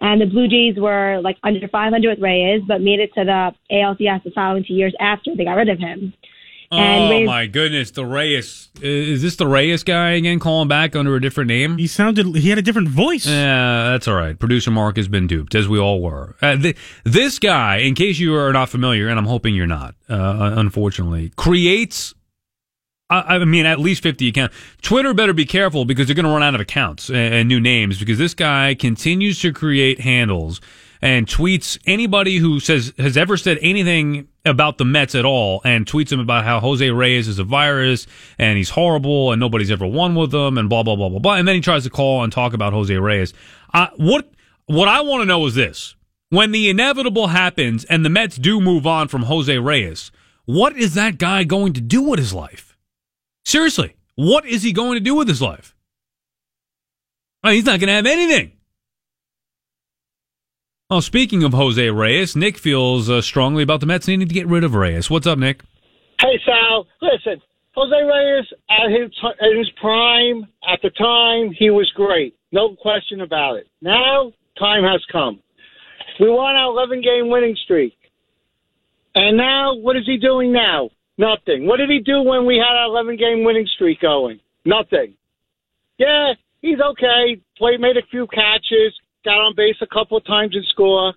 And 0.02 0.19
the 0.19 0.26
Blue 0.26 0.50
Jays 0.50 0.76
were 0.78 1.21
like 1.24 1.38
under 1.43 1.65
500 1.65 2.10
with 2.10 2.19
Reyes, 2.19 2.62
but 2.67 2.82
made 2.82 3.00
it 3.00 3.13
to 3.13 3.24
the 3.24 3.52
ALCS 3.71 4.24
the 4.24 4.32
following 4.32 4.65
two 4.65 4.74
years 4.74 4.93
after 5.00 5.34
they 5.36 5.45
got 5.45 5.54
rid 5.54 5.69
of 5.69 5.80
him. 5.80 6.13
And 6.71 7.03
oh 7.03 7.10
Reyes- 7.10 7.25
my 7.27 7.47
goodness, 7.47 7.91
the 7.91 8.05
Reyes. 8.05 8.69
Is 8.81 9.21
this 9.21 9.36
the 9.36 9.45
Reyes 9.45 9.84
guy 9.84 10.12
again 10.12 10.39
calling 10.39 10.69
back 10.69 10.95
under 10.95 11.15
a 11.15 11.21
different 11.21 11.49
name? 11.49 11.77
He 11.77 11.86
sounded. 11.88 12.34
He 12.36 12.49
had 12.49 12.57
a 12.57 12.62
different 12.62 12.88
voice. 12.88 13.25
Yeah, 13.27 13.89
that's 13.91 14.07
all 14.07 14.15
right. 14.15 14.39
Producer 14.39 14.71
Mark 14.71 14.95
has 14.95 15.10
been 15.10 15.27
duped, 15.27 15.53
as 15.53 15.67
we 15.67 15.77
all 15.79 16.01
were. 16.01 16.36
Uh, 16.41 16.55
th- 16.55 16.77
this 17.03 17.39
guy, 17.39 17.77
in 17.77 17.93
case 17.93 18.19
you 18.19 18.36
are 18.36 18.53
not 18.53 18.69
familiar, 18.69 19.10
and 19.10 19.19
I'm 19.19 19.25
hoping 19.25 19.53
you're 19.53 19.67
not, 19.67 19.95
uh, 20.10 20.53
unfortunately, 20.55 21.34
creates. 21.36 22.13
I 23.10 23.36
I 23.36 23.43
mean, 23.45 23.65
at 23.65 23.79
least 23.79 24.01
50 24.03 24.29
accounts. 24.29 24.55
Twitter 24.81 25.13
better 25.13 25.34
be 25.34 25.45
careful 25.45 25.84
because 25.84 26.07
they're 26.07 26.15
going 26.15 26.25
to 26.25 26.31
run 26.31 26.43
out 26.43 26.55
of 26.55 26.62
accounts 26.62 27.10
and, 27.10 27.17
and 27.34 27.49
new 27.49 27.60
names 27.60 27.99
because 27.99 28.17
this 28.17 28.34
guy 28.34 28.73
continues 28.75 29.41
to 29.41 29.51
create 29.51 29.99
handles 29.99 30.62
and 31.01 31.25
tweets 31.25 31.79
anybody 31.85 32.37
who 32.37 32.59
says 32.59 32.93
has 32.97 33.17
ever 33.17 33.35
said 33.37 33.57
anything 33.61 34.27
about 34.45 34.77
the 34.77 34.85
Mets 34.85 35.15
at 35.15 35.25
all 35.25 35.61
and 35.63 35.85
tweets 35.85 36.11
him 36.11 36.19
about 36.19 36.43
how 36.43 36.59
Jose 36.59 36.89
Reyes 36.89 37.27
is 37.27 37.39
a 37.39 37.43
virus 37.43 38.07
and 38.37 38.57
he's 38.57 38.69
horrible 38.69 39.31
and 39.31 39.39
nobody's 39.39 39.71
ever 39.71 39.87
won 39.87 40.15
with 40.15 40.33
him 40.33 40.57
and 40.57 40.69
blah 40.69 40.83
blah 40.83 40.95
blah 40.95 41.09
blah 41.09 41.19
blah. 41.19 41.35
And 41.35 41.47
then 41.47 41.55
he 41.55 41.61
tries 41.61 41.83
to 41.83 41.89
call 41.89 42.23
and 42.23 42.31
talk 42.31 42.53
about 42.53 42.73
Jose 42.73 42.95
Reyes. 42.95 43.33
What 43.97 44.31
what 44.65 44.87
I 44.87 45.01
want 45.01 45.21
to 45.21 45.25
know 45.25 45.45
is 45.45 45.55
this: 45.55 45.95
when 46.29 46.51
the 46.51 46.69
inevitable 46.69 47.27
happens 47.27 47.83
and 47.85 48.05
the 48.05 48.09
Mets 48.09 48.37
do 48.37 48.61
move 48.61 48.85
on 48.85 49.07
from 49.07 49.23
Jose 49.23 49.57
Reyes, 49.57 50.11
what 50.45 50.75
is 50.75 50.93
that 50.93 51.17
guy 51.17 51.43
going 51.43 51.73
to 51.73 51.81
do 51.81 52.03
with 52.03 52.19
his 52.19 52.33
life? 52.33 52.77
Seriously, 53.43 53.95
what 54.15 54.45
is 54.45 54.63
he 54.63 54.71
going 54.71 54.93
to 54.93 54.99
do 54.99 55.15
with 55.15 55.27
his 55.27 55.41
life? 55.41 55.75
I 57.43 57.49
mean, 57.49 57.55
he's 57.55 57.65
not 57.65 57.79
going 57.79 57.87
to 57.87 57.93
have 57.93 58.05
anything. 58.05 58.51
Oh, 60.91 60.99
speaking 60.99 61.41
of 61.41 61.54
Jose 61.54 61.89
Reyes, 61.89 62.36
Nick 62.36 62.58
feels 62.58 63.10
uh, 63.10 63.21
strongly 63.21 63.63
about 63.63 63.80
the 63.80 63.86
Mets 63.86 64.10
needing 64.10 64.27
to 64.27 64.34
get 64.34 64.45
rid 64.45 64.65
of 64.65 64.75
Reyes. 64.75 65.10
What's 65.10 65.25
up, 65.25 65.39
Nick? 65.39 65.62
Hey 66.19 66.38
Sal, 66.45 66.86
listen, 67.01 67.41
Jose 67.75 67.95
Reyes 67.95 68.45
at 68.69 68.91
his 68.91 69.10
at 69.23 69.58
his 69.58 69.69
prime 69.80 70.45
at 70.67 70.82
the 70.84 70.89
time 70.89 71.56
he 71.58 71.69
was 71.69 71.89
great, 71.95 72.36
no 72.51 72.75
question 72.75 73.21
about 73.21 73.56
it. 73.56 73.69
Now 73.82 74.34
time 74.60 74.84
has 74.84 75.01
come. 75.10 75.39
We 76.19 76.30
won 76.30 76.58
our 76.58 76.69
11 76.71 77.01
game 77.01 77.30
winning 77.30 77.56
streak, 77.63 77.95
and 79.15 79.38
now 79.38 79.73
what 79.73 79.95
is 79.95 80.04
he 80.06 80.17
doing 80.17 80.51
now? 80.51 80.89
Nothing. 81.17 81.67
What 81.67 81.77
did 81.77 81.89
he 81.89 81.99
do 81.99 82.21
when 82.21 82.45
we 82.45 82.58
had 82.58 82.75
our 82.75 82.88
11 82.88 83.15
game 83.15 83.45
winning 83.45 83.67
streak 83.75 84.01
going? 84.01 84.41
Nothing. 84.65 85.13
Yeah, 85.97 86.34
he's 86.62 86.82
okay. 86.82 87.41
Played, 87.58 87.80
made 87.80 87.95
a 87.95 88.06
few 88.12 88.27
catches, 88.27 88.93
got 89.23 89.39
on 89.39 89.53
base 89.55 89.75
a 89.81 89.88
couple 89.88 90.17
of 90.17 90.25
times 90.25 90.55
and 90.55 90.65
score. 90.65 91.13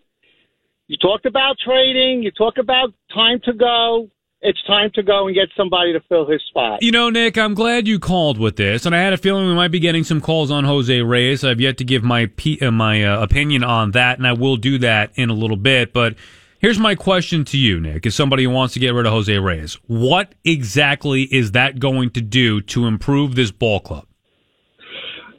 You 0.86 0.96
talked 0.98 1.26
about 1.26 1.56
trading. 1.64 2.22
You 2.22 2.30
talk 2.30 2.58
about 2.58 2.92
time 3.14 3.40
to 3.44 3.52
go. 3.52 4.10
It's 4.42 4.62
time 4.66 4.90
to 4.94 5.02
go 5.02 5.26
and 5.26 5.34
get 5.34 5.48
somebody 5.56 5.94
to 5.94 6.00
fill 6.06 6.26
his 6.26 6.42
spot. 6.50 6.82
You 6.82 6.92
know, 6.92 7.08
Nick, 7.08 7.38
I'm 7.38 7.54
glad 7.54 7.88
you 7.88 7.98
called 7.98 8.36
with 8.36 8.56
this, 8.56 8.84
and 8.84 8.94
I 8.94 9.00
had 9.00 9.14
a 9.14 9.16
feeling 9.16 9.46
we 9.46 9.54
might 9.54 9.70
be 9.70 9.80
getting 9.80 10.04
some 10.04 10.20
calls 10.20 10.50
on 10.50 10.64
Jose 10.64 11.00
Reyes. 11.00 11.42
I've 11.42 11.62
yet 11.62 11.78
to 11.78 11.84
give 11.84 12.04
my 12.04 12.26
pe- 12.26 12.58
uh, 12.60 12.70
my 12.70 13.02
uh, 13.02 13.22
opinion 13.22 13.64
on 13.64 13.92
that, 13.92 14.18
and 14.18 14.26
I 14.26 14.34
will 14.34 14.56
do 14.56 14.76
that 14.78 15.12
in 15.14 15.30
a 15.30 15.32
little 15.32 15.56
bit. 15.56 15.94
But 15.94 16.16
here's 16.58 16.78
my 16.78 16.94
question 16.94 17.46
to 17.46 17.56
you, 17.56 17.80
Nick: 17.80 18.04
as 18.04 18.14
somebody 18.14 18.44
who 18.44 18.50
wants 18.50 18.74
to 18.74 18.80
get 18.80 18.92
rid 18.92 19.06
of 19.06 19.12
Jose 19.12 19.38
Reyes, 19.38 19.78
what 19.86 20.34
exactly 20.44 21.22
is 21.22 21.52
that 21.52 21.78
going 21.78 22.10
to 22.10 22.20
do 22.20 22.60
to 22.60 22.84
improve 22.84 23.36
this 23.36 23.50
ball 23.50 23.80
club? 23.80 24.06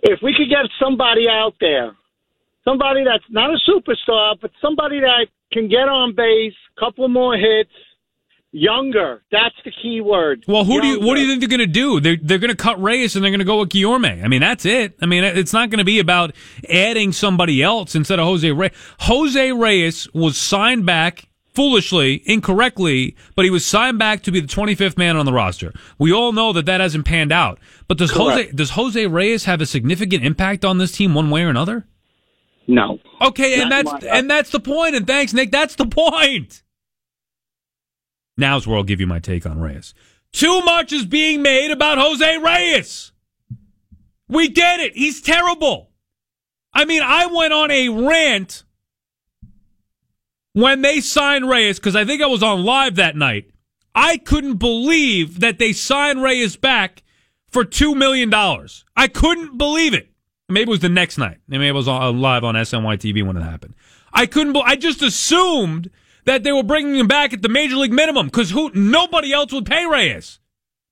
If 0.02 0.20
we 0.24 0.34
could 0.36 0.50
get 0.50 0.66
somebody 0.80 1.30
out 1.30 1.54
there, 1.62 1.96
somebody 2.66 3.04
that's 3.04 3.24
not 3.30 3.50
a 3.52 3.58
superstar, 3.70 4.36
but 4.42 4.52
somebody 4.62 5.00
that 5.00 5.28
can 5.54 5.70
get 5.70 5.88
on 5.88 6.16
base, 6.16 6.54
couple 6.78 7.08
more 7.08 7.38
hits, 7.38 7.72
younger. 8.52 9.24
That's 9.32 9.56
the 9.64 9.72
key 9.72 10.02
word. 10.02 10.44
Well, 10.48 10.64
who 10.64 10.82
do 10.82 10.88
you 10.88 11.00
what 11.00 11.16
do 11.16 11.22
you 11.22 11.28
think 11.28 11.42
they're 11.42 11.58
going 11.58 11.60
to 11.60 11.68
do? 11.68 12.00
They're 12.00 12.18
they're 12.22 12.40
going 12.40 12.56
to 12.56 12.56
cut 12.56 12.82
Reyes 12.82 13.16
and 13.16 13.24
they're 13.24 13.32
going 13.32 13.40
to 13.40 13.46
go 13.46 13.60
with 13.60 13.70
Guillorme. 13.70 14.24
I 14.24 14.28
mean, 14.28 14.42
that's 14.42 14.66
it. 14.66 14.96
I 15.02 15.06
mean, 15.06 15.24
it's 15.24 15.54
not 15.54 15.70
going 15.70 15.80
to 15.80 15.86
be 15.86 16.00
about 16.00 16.34
adding 16.70 17.12
somebody 17.12 17.62
else 17.62 17.96
instead 17.96 18.20
of 18.20 18.26
Jose 18.26 18.52
Reyes. 18.52 18.72
Jose 19.00 19.52
Reyes 19.52 20.08
was 20.14 20.38
signed 20.38 20.86
back 20.86 21.30
foolishly, 21.54 22.22
incorrectly, 22.26 23.16
but 23.36 23.46
he 23.46 23.52
was 23.52 23.66
signed 23.66 23.98
back 23.98 24.22
to 24.24 24.32
be 24.32 24.42
the 24.42 24.48
25th 24.48 24.98
man 24.98 25.16
on 25.16 25.26
the 25.26 25.32
roster. 25.32 25.74
We 25.98 26.12
all 26.12 26.34
know 26.34 26.52
that 26.52 26.66
that 26.66 26.82
hasn't 26.82 27.06
panned 27.06 27.32
out. 27.32 27.60
But 27.88 27.98
does 27.98 28.12
Jose 28.12 28.52
does 28.52 28.72
Jose 28.72 29.08
Reyes 29.08 29.46
have 29.46 29.62
a 29.62 29.66
significant 29.66 30.24
impact 30.26 30.66
on 30.66 30.78
this 30.78 30.92
team 30.92 31.14
one 31.14 31.30
way 31.30 31.44
or 31.44 31.50
another? 31.50 31.88
No. 32.68 33.00
Okay, 33.22 33.60
and 33.62 33.70
Not 33.70 33.86
that's 33.86 34.04
my- 34.04 34.10
and 34.10 34.30
that's 34.30 34.50
the 34.50 34.60
point. 34.60 34.96
And 34.96 35.06
thanks, 35.06 35.34
Nick. 35.34 35.52
That's 35.52 35.76
the 35.76 35.86
point. 35.86 36.64
Now's 38.38 38.68
where 38.68 38.78
I'll 38.78 38.84
give 38.84 39.00
you 39.00 39.08
my 39.08 39.20
take 39.20 39.46
on 39.46 39.60
Reyes. 39.60 39.94
Too 40.34 40.62
much 40.62 40.92
is 40.92 41.06
being 41.06 41.42
made 41.42 41.72
about 41.72 41.98
Jose 41.98 42.38
Reyes. 42.40 43.12
We 44.28 44.50
get 44.50 44.80
it. 44.80 44.94
He's 44.96 45.22
terrible. 45.22 45.92
I 46.74 46.84
mean, 46.86 47.02
I 47.04 47.28
went 47.28 47.54
on 47.54 47.72
a 47.72 47.88
rant 47.90 48.64
when 50.54 50.82
they 50.82 51.00
signed 51.00 51.48
Reyes 51.48 51.80
because 51.80 51.96
I 51.96 52.04
think 52.04 52.22
I 52.22 52.26
was 52.28 52.44
on 52.44 52.66
live 52.66 52.96
that 52.96 53.16
night. 53.16 53.52
I 53.94 54.18
couldn't 54.18 54.58
believe 54.58 55.40
that 55.40 55.58
they 55.58 55.72
signed 55.72 56.22
Reyes 56.22 56.58
back 56.58 57.04
for 57.50 57.64
$2 57.64 57.96
million. 57.96 58.34
I 58.98 59.08
couldn't 59.08 59.58
believe 59.58 59.94
it. 59.94 60.10
Maybe 60.48 60.70
it 60.70 60.70
was 60.70 60.80
the 60.80 60.90
next 60.90 61.18
night. 61.18 61.40
Maybe 61.48 61.68
it 61.68 61.72
was 61.72 61.88
on, 61.88 62.02
uh, 62.02 62.12
live 62.12 62.44
on 62.44 62.56
SNY 62.56 62.98
TV 62.98 63.26
when 63.26 63.36
it 63.38 63.44
happened. 63.44 63.74
I 64.14 64.26
couldn't. 64.26 64.56
I 64.58 64.76
just 64.76 65.02
assumed 65.02 65.90
that 66.26 66.44
they 66.44 66.52
were 66.52 66.64
bringing 66.64 66.96
him 66.96 67.08
back 67.08 67.34
at 67.34 67.42
the 67.42 67.50
major 67.50 67.76
league 67.76 67.94
minimum 67.94 68.28
because 68.28 68.52
who? 68.52 68.72
Nobody 68.74 69.34
else 69.34 69.52
would 69.52 69.66
pay 69.66 69.86
Reyes. 69.86 70.40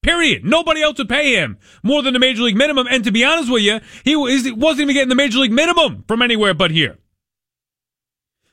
Period. 0.01 0.43
Nobody 0.43 0.81
else 0.81 0.97
would 0.97 1.07
pay 1.07 1.35
him 1.35 1.57
more 1.81 2.01
than 2.01 2.13
the 2.13 2.19
major 2.19 2.43
league 2.43 2.57
minimum. 2.57 2.87
And 2.89 3.03
to 3.05 3.11
be 3.11 3.23
honest 3.23 3.51
with 3.51 3.63
you, 3.63 3.79
he 4.03 4.15
wasn't 4.15 4.81
even 4.81 4.93
getting 4.93 5.09
the 5.09 5.15
major 5.15 5.39
league 5.39 5.51
minimum 5.51 6.03
from 6.07 6.21
anywhere 6.21 6.53
but 6.53 6.71
here. 6.71 6.97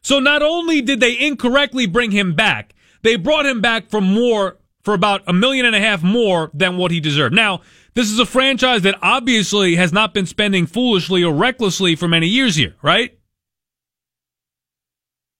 So 0.01 0.21
not 0.21 0.43
only 0.43 0.81
did 0.81 1.01
they 1.01 1.19
incorrectly 1.19 1.87
bring 1.87 2.13
him 2.13 2.35
back, 2.35 2.75
they 3.03 3.17
brought 3.17 3.47
him 3.47 3.61
back 3.61 3.91
for 3.91 4.01
more, 4.01 4.59
for 4.91 4.95
about 4.95 5.23
a 5.29 5.33
million 5.33 5.67
and 5.67 5.77
a 5.77 5.81
half 5.81 6.03
more 6.03 6.51
than 6.53 6.77
what 6.77 6.91
he 6.91 6.99
deserved. 6.99 7.33
Now, 7.33 7.61
this 7.95 8.11
is 8.11 8.19
a 8.19 8.27
franchise 8.27 8.83
that 8.83 8.99
obviously 9.01 9.77
has 9.77 9.93
not 9.93 10.13
been 10.13 10.27
spending 10.27 10.67
foolishly 10.67 11.23
or 11.23 11.33
recklessly 11.33 11.95
for 11.95 12.09
many 12.09 12.27
years 12.27 12.57
here, 12.57 12.75
right? 12.83 13.17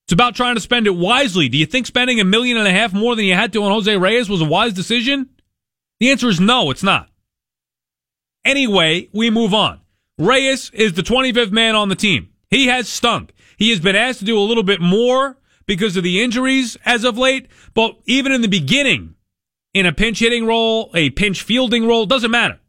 It's 0.05 0.13
about 0.13 0.35
trying 0.35 0.55
to 0.55 0.61
spend 0.61 0.87
it 0.87 0.95
wisely. 0.95 1.49
Do 1.49 1.57
you 1.57 1.65
think 1.65 1.85
spending 1.85 2.21
a 2.21 2.23
million 2.23 2.55
and 2.55 2.65
a 2.65 2.71
half 2.71 2.93
more 2.93 3.13
than 3.13 3.25
you 3.25 3.35
had 3.35 3.51
to 3.51 3.63
on 3.63 3.73
Jose 3.73 3.97
Reyes 3.97 4.29
was 4.29 4.39
a 4.39 4.45
wise 4.45 4.71
decision? 4.71 5.27
The 5.99 6.11
answer 6.11 6.29
is 6.29 6.39
no, 6.39 6.71
it's 6.71 6.81
not. 6.81 7.09
Anyway, 8.45 9.09
we 9.11 9.29
move 9.29 9.53
on. 9.53 9.81
Reyes 10.17 10.71
is 10.73 10.93
the 10.93 11.03
25th 11.03 11.51
man 11.51 11.75
on 11.75 11.89
the 11.89 11.95
team. 11.95 12.29
He 12.49 12.67
has 12.67 12.87
stunk. 12.87 13.33
He 13.57 13.69
has 13.71 13.81
been 13.81 13.97
asked 13.97 14.19
to 14.19 14.25
do 14.25 14.39
a 14.39 14.47
little 14.47 14.63
bit 14.63 14.79
more 14.79 15.37
because 15.65 15.97
of 15.97 16.03
the 16.03 16.23
injuries 16.23 16.77
as 16.85 17.03
of 17.03 17.17
late, 17.17 17.47
but 17.73 17.97
even 18.05 18.31
in 18.31 18.41
the 18.41 18.47
beginning, 18.47 19.15
in 19.73 19.85
a 19.85 19.93
pinch 19.93 20.19
hitting 20.19 20.45
role, 20.45 20.91
a 20.93 21.09
pinch 21.11 21.41
fielding 21.41 21.87
role, 21.87 22.05
doesn't 22.05 22.31
matter. 22.31 22.59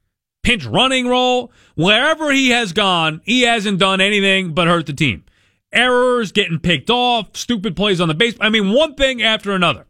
Pinch 0.43 0.65
running 0.65 1.07
role, 1.07 1.53
wherever 1.75 2.33
he 2.33 2.51
has 2.51 2.73
gone, 2.73 3.21
he 3.25 3.43
hasn't 3.43 3.79
done 3.79 4.01
anything 4.01 4.55
but 4.55 4.67
hurt 4.67 4.87
the 4.87 4.93
team. 4.93 5.25
Errors, 5.73 6.33
getting 6.33 6.59
picked 6.59 6.91
off, 6.91 7.37
stupid 7.37 7.77
plays 7.77 8.01
on 8.01 8.09
the 8.09 8.15
base. 8.15 8.37
I 8.41 8.51
mean, 8.51 8.73
one 8.73 8.95
thing 8.95 9.23
after 9.23 9.53
another. 9.53 9.87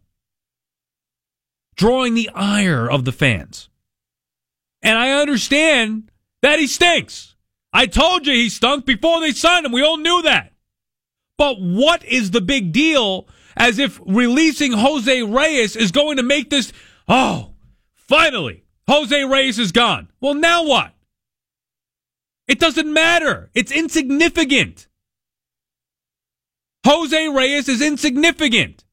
Drawing 1.75 2.15
the 2.15 2.31
ire 2.35 2.89
of 2.89 3.05
the 3.05 3.13
fans. 3.13 3.69
And 4.83 4.99
I 4.99 5.21
understand 5.21 6.11
that 6.43 6.59
he 6.59 6.67
stinks. 6.67 7.35
I 7.73 7.87
told 7.87 8.27
you 8.27 8.35
he 8.35 8.49
stunk 8.49 8.85
before 8.85 9.21
they 9.21 9.33
signed 9.33 9.65
him. 9.65 9.73
We 9.73 9.83
all 9.83 9.97
knew 9.97 10.23
that. 10.23 10.53
But 11.39 11.61
what 11.61 12.05
is 12.05 12.31
the 12.31 12.41
big 12.41 12.73
deal 12.73 13.27
as 13.57 13.79
if 13.79 14.01
releasing 14.07 14.73
Jose 14.73 15.23
Reyes 15.23 15.77
is 15.77 15.91
going 15.91 16.19
to 16.19 16.23
make 16.23 16.51
this, 16.51 16.73
oh, 17.09 17.55
finally, 17.95 18.65
Jose 18.89 19.25
Reyes 19.25 19.59
is 19.59 19.73
gone. 19.73 20.09
Well, 20.21 20.35
now 20.35 20.65
what? 20.65 20.93
It 22.49 22.59
doesn't 22.59 22.93
matter. 22.93 23.51
It's 23.55 23.73
insignificant. 23.73 24.89
Jose 26.85 27.29
Reyes 27.29 27.69
is 27.69 27.81
insignificant. 27.81 28.85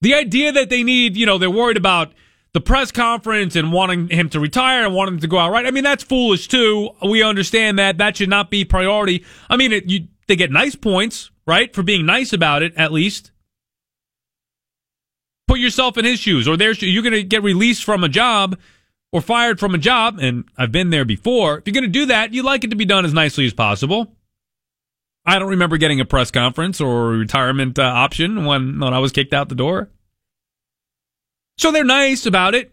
The 0.00 0.14
idea 0.14 0.52
that 0.52 0.70
they 0.70 0.82
need, 0.82 1.16
you 1.16 1.26
know, 1.26 1.38
they're 1.38 1.50
worried 1.50 1.76
about 1.76 2.12
the 2.52 2.60
press 2.60 2.90
conference 2.90 3.56
and 3.56 3.72
wanting 3.72 4.08
him 4.08 4.28
to 4.30 4.40
retire 4.40 4.84
and 4.84 4.94
wanting 4.94 5.14
him 5.14 5.20
to 5.20 5.28
go 5.28 5.38
out 5.38 5.52
right. 5.52 5.66
I 5.66 5.70
mean, 5.70 5.84
that's 5.84 6.04
foolish 6.04 6.48
too. 6.48 6.90
We 7.06 7.22
understand 7.22 7.78
that. 7.78 7.98
That 7.98 8.16
should 8.16 8.30
not 8.30 8.50
be 8.50 8.64
priority. 8.64 9.24
I 9.50 9.56
mean, 9.56 9.72
it, 9.72 9.86
you, 9.86 10.08
they 10.26 10.36
get 10.36 10.50
nice 10.50 10.74
points, 10.74 11.30
right? 11.46 11.74
For 11.74 11.82
being 11.82 12.06
nice 12.06 12.32
about 12.32 12.62
it, 12.62 12.74
at 12.76 12.92
least. 12.92 13.32
Put 15.58 15.62
yourself 15.64 15.98
in 15.98 16.04
his 16.04 16.20
shoes, 16.20 16.46
or 16.46 16.56
there's 16.56 16.80
you're 16.82 17.02
going 17.02 17.14
to 17.14 17.24
get 17.24 17.42
released 17.42 17.82
from 17.82 18.04
a 18.04 18.08
job 18.08 18.56
or 19.10 19.20
fired 19.20 19.58
from 19.58 19.74
a 19.74 19.78
job, 19.78 20.20
and 20.20 20.44
I've 20.56 20.70
been 20.70 20.90
there 20.90 21.04
before. 21.04 21.58
If 21.58 21.66
you're 21.66 21.72
going 21.72 21.82
to 21.82 21.88
do 21.88 22.06
that, 22.06 22.32
you 22.32 22.44
like 22.44 22.62
it 22.62 22.70
to 22.70 22.76
be 22.76 22.84
done 22.84 23.04
as 23.04 23.12
nicely 23.12 23.44
as 23.44 23.52
possible. 23.52 24.14
I 25.26 25.40
don't 25.40 25.48
remember 25.48 25.76
getting 25.76 25.98
a 25.98 26.04
press 26.04 26.30
conference 26.30 26.80
or 26.80 27.08
retirement 27.08 27.76
uh, 27.76 27.82
option 27.82 28.44
when 28.44 28.78
when 28.78 28.94
I 28.94 29.00
was 29.00 29.10
kicked 29.10 29.34
out 29.34 29.48
the 29.48 29.56
door. 29.56 29.88
So 31.56 31.72
they're 31.72 31.82
nice 31.82 32.24
about 32.24 32.54
it, 32.54 32.72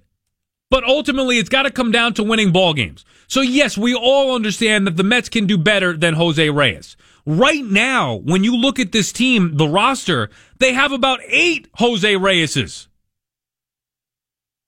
but 0.70 0.84
ultimately 0.84 1.40
it's 1.40 1.50
got 1.50 1.64
to 1.64 1.72
come 1.72 1.92
down 1.92 2.14
to 2.14 2.24
winning 2.24 2.52
ball 2.52 2.76
games. 2.76 3.04
So 3.26 3.42
yes, 3.42 3.80
we 3.80 3.96
all 3.96 4.36
understand 4.36 4.86
that 4.86 4.96
the 4.96 5.04
Mets 5.04 5.28
can 5.28 5.48
do 5.48 5.58
better 5.58 5.98
than 5.98 6.14
Jose 6.14 6.52
Reyes. 6.52 6.96
Right 7.26 7.64
now, 7.66 8.16
when 8.16 8.44
you 8.44 8.56
look 8.56 8.80
at 8.80 8.92
this 8.92 9.12
team, 9.12 9.58
the 9.58 9.68
roster, 9.68 10.30
they 10.60 10.74
have 10.74 10.92
about 10.92 11.20
eight 11.26 11.68
Jose 11.76 12.08
Reyeses. 12.08 12.88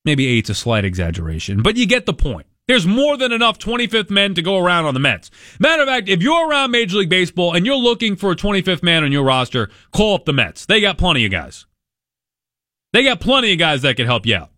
Maybe 0.06 0.26
eight's 0.26 0.50
a 0.50 0.56
slight 0.56 0.86
exaggeration, 0.86 1.62
but 1.62 1.76
you 1.76 1.86
get 1.86 2.06
the 2.06 2.14
point. 2.14 2.48
There's 2.68 2.88
more 2.88 3.16
than 3.16 3.32
enough 3.32 3.60
25th 3.60 4.10
men 4.10 4.34
to 4.36 4.42
go 4.42 4.58
around 4.58 4.86
on 4.86 4.94
the 4.94 5.00
Mets. 5.00 5.30
Matter 5.60 5.84
of 5.84 5.88
fact, 5.88 6.10
if 6.10 6.22
you're 6.22 6.50
around 6.50 6.72
Major 6.72 6.98
League 6.98 7.10
Baseball 7.10 7.54
and 7.54 7.66
you're 7.66 7.76
looking 7.76 8.16
for 8.16 8.32
a 8.32 8.36
25th 8.36 8.84
man 8.84 9.04
on 9.04 9.12
your 9.12 9.24
roster, 9.24 9.70
call 9.92 10.16
up 10.16 10.26
the 10.26 10.34
Mets. 10.34 10.66
They 10.66 10.82
got 10.82 10.98
plenty 10.98 11.26
of 11.26 11.32
guys. 11.32 11.66
They 12.92 13.04
got 13.04 13.20
plenty 13.20 13.54
of 13.54 13.60
guys 13.60 13.84
that 13.84 13.96
can 13.96 14.06
help 14.06 14.26
you 14.26 14.36
out. 14.36 14.50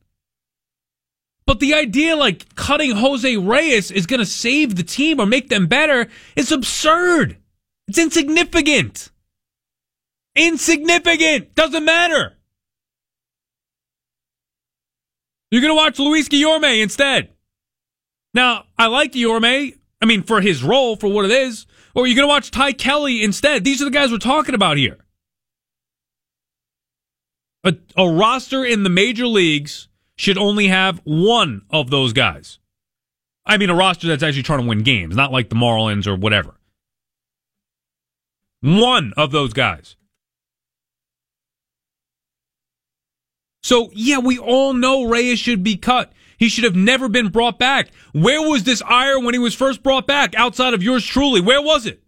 But 1.46 1.60
the 1.60 1.74
idea 1.74 2.16
like 2.16 2.54
cutting 2.56 2.92
Jose 2.92 3.36
Reyes 3.38 3.90
is 3.90 4.06
going 4.06 4.20
to 4.20 4.26
save 4.26 4.76
the 4.76 4.84
team 4.84 5.20
or 5.20 5.26
make 5.26 5.50
them 5.50 5.66
better 5.66 6.08
is 6.36 6.52
absurd. 6.52 7.39
It's 7.90 7.98
insignificant. 7.98 9.10
Insignificant. 10.36 11.56
Doesn't 11.56 11.84
matter. 11.84 12.38
You're 15.50 15.62
going 15.62 15.72
to 15.72 15.76
watch 15.76 15.98
Luis 15.98 16.30
Guillorme 16.30 16.84
instead. 16.84 17.30
Now, 18.36 18.66
I 18.78 18.86
like 18.86 19.14
Guillorme. 19.14 19.76
I 20.04 20.06
mean, 20.06 20.22
for 20.22 20.40
his 20.40 20.62
role, 20.62 20.98
for 20.98 21.12
what 21.12 21.26
it 21.26 21.32
is. 21.32 21.66
Or 21.96 22.06
you're 22.06 22.16
going 22.16 22.28
to 22.28 22.32
watch 22.32 22.52
Ty 22.52 22.74
Kelly 22.74 23.24
instead. 23.24 23.64
These 23.64 23.82
are 23.82 23.86
the 23.86 23.92
guys 23.92 24.12
we're 24.12 24.20
talking 24.20 24.54
about 24.54 24.78
here. 24.78 25.00
A, 27.64 27.76
a 27.98 28.08
roster 28.08 28.64
in 28.64 28.84
the 28.84 28.92
major 28.92 29.26
leagues 29.26 29.88
should 30.16 30.38
only 30.38 30.68
have 30.68 31.02
one 31.06 31.64
of 31.72 31.90
those 31.90 32.14
guys. 32.14 32.60
I 33.48 33.58
mean, 33.58 33.72
a 33.72 33.76
roster 33.76 34.06
that's 34.06 34.22
actually 34.22 34.44
trying 34.44 34.62
to 34.62 34.68
win 34.68 34.84
games, 34.84 35.16
not 35.16 35.32
like 35.32 35.50
the 35.50 35.56
Marlins 35.56 36.06
or 36.06 36.16
whatever. 36.16 36.59
One 38.62 39.14
of 39.16 39.32
those 39.32 39.54
guys. 39.54 39.96
So, 43.62 43.90
yeah, 43.94 44.20
we 44.20 44.38
all 44.40 44.74
know 44.74 45.06
Reyes 45.06 45.40
should 45.40 45.64
be 45.64 45.76
cut. 45.76 46.12
He 46.38 46.50
should 46.50 46.64
have 46.64 46.76
never 46.76 47.10
been 47.10 47.28
brought 47.28 47.60
back. 47.60 47.90
Where 48.14 48.42
was 48.42 48.64
this 48.64 48.82
ire 48.82 49.20
when 49.20 49.34
he 49.34 49.40
was 49.40 49.54
first 49.54 49.84
brought 49.84 50.08
back 50.08 50.34
outside 50.36 50.74
of 50.74 50.82
yours 50.82 51.06
truly? 51.06 51.42
Where 51.42 51.62
was 51.62 51.86
it? 51.86 52.02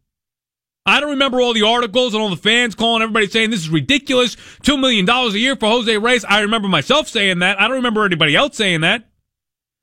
I 0.86 1.00
don't 1.00 1.12
remember 1.12 1.40
all 1.40 1.54
the 1.54 1.68
articles 1.68 2.14
and 2.14 2.24
all 2.24 2.30
the 2.30 2.38
fans 2.38 2.74
calling 2.74 3.04
everybody 3.04 3.28
saying 3.28 3.52
this 3.52 3.60
is 3.60 3.70
ridiculous. 3.70 4.36
$2 4.64 4.80
million 4.80 5.08
a 5.08 5.30
year 5.32 5.56
for 5.56 5.68
Jose 5.68 5.98
Reyes. 5.98 6.26
I 6.26 6.40
remember 6.40 6.68
myself 6.68 7.08
saying 7.08 7.40
that. 7.40 7.60
I 7.60 7.68
don't 7.68 7.78
remember 7.78 8.06
anybody 8.06 8.36
else 8.36 8.58
saying 8.58 8.82
that. 8.82 9.08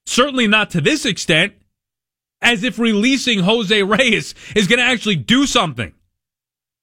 Certainly 0.07 0.49
not 0.49 0.71
to 0.71 0.81
this 0.81 1.05
extent. 1.05 1.53
As 2.41 2.65
if 2.65 2.79
releasing 2.79 3.41
Jose 3.41 3.83
Reyes 3.83 4.35
is 4.57 4.67
going 4.67 4.79
to 4.79 4.85
actually 4.85 5.17
do 5.17 5.45
something. 5.47 5.93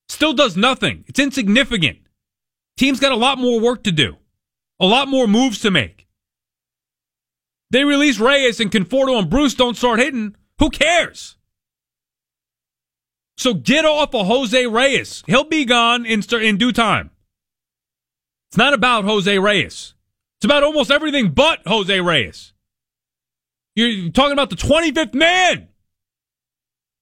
Still 0.09 0.33
does 0.33 0.55
nothing. 0.55 1.03
It's 1.07 1.19
insignificant. 1.19 1.99
Team's 2.77 2.99
got 2.99 3.11
a 3.11 3.17
lot 3.17 3.37
more 3.37 3.59
work 3.59 3.83
to 3.83 3.91
do. 3.91 4.17
A 4.79 4.85
lot 4.85 5.07
more 5.07 5.27
moves 5.27 5.59
to 5.61 5.71
make. 5.71 6.07
They 7.71 7.83
release 7.83 8.19
Reyes 8.19 8.59
and 8.59 8.71
Conforto 8.71 9.17
and 9.17 9.29
Bruce 9.29 9.55
don't 9.55 9.77
start 9.77 9.99
hitting. 9.99 10.35
Who 10.59 10.69
cares? 10.69 11.37
So 13.37 13.53
get 13.53 13.85
off 13.85 14.13
of 14.13 14.27
Jose 14.27 14.67
Reyes. 14.67 15.23
He'll 15.27 15.43
be 15.43 15.65
gone 15.65 16.05
in, 16.05 16.21
in 16.41 16.57
due 16.57 16.71
time. 16.71 17.11
It's 18.49 18.57
not 18.57 18.73
about 18.73 19.03
Jose 19.03 19.37
Reyes. 19.39 19.93
It's 20.37 20.45
about 20.45 20.63
almost 20.63 20.91
everything 20.91 21.31
but 21.31 21.59
Jose 21.65 21.99
Reyes. 21.99 22.53
You're 23.75 24.09
talking 24.11 24.33
about 24.33 24.49
the 24.49 24.55
25th 24.55 25.13
man. 25.13 25.67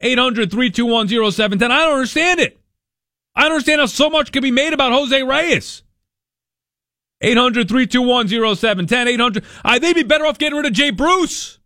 800 0.02 0.50
321 0.50 1.08
0710. 1.32 1.72
I 1.72 1.86
don't 1.86 1.94
understand 1.94 2.40
it. 2.40 2.63
I 3.36 3.44
don't 3.44 3.54
understand 3.54 3.82
how 3.82 3.88
so 3.88 4.10
much 4.10 4.32
can 4.32 4.44
be 4.44 4.52
made 4.52 4.74
about 4.74 4.92
Jose 4.92 5.24
Reyes. 5.24 5.84
800 7.22 7.68
321 7.68 8.28
0710. 8.28 9.08
800. 9.08 9.44
Uh, 9.64 9.80
they'd 9.80 9.94
be 9.94 10.04
better 10.04 10.26
off 10.26 10.38
getting 10.38 10.58
rid 10.58 10.66
of 10.66 10.74
Jay 10.74 10.92
Bruce 10.92 11.60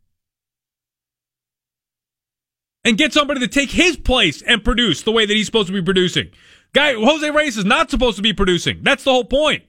and 2.86 2.98
get 2.98 3.12
somebody 3.12 3.42
to 3.42 3.48
take 3.48 3.72
his 3.72 3.98
place 3.98 4.42
and 4.42 4.64
produce 4.64 5.02
the 5.02 5.12
way 5.12 5.26
that 5.26 5.34
he's 5.34 5.46
supposed 5.46 5.68
to 5.68 5.74
be 5.74 5.82
producing. 5.82 6.30
Guy, 6.74 6.94
Jose 6.94 7.30
Reyes 7.32 7.58
is 7.58 7.66
not 7.66 7.90
supposed 7.90 8.18
to 8.18 8.22
be 8.22 8.34
producing. 8.34 8.80
That's 8.84 9.04
the 9.04 9.12
whole 9.12 9.26
point. 9.26 9.64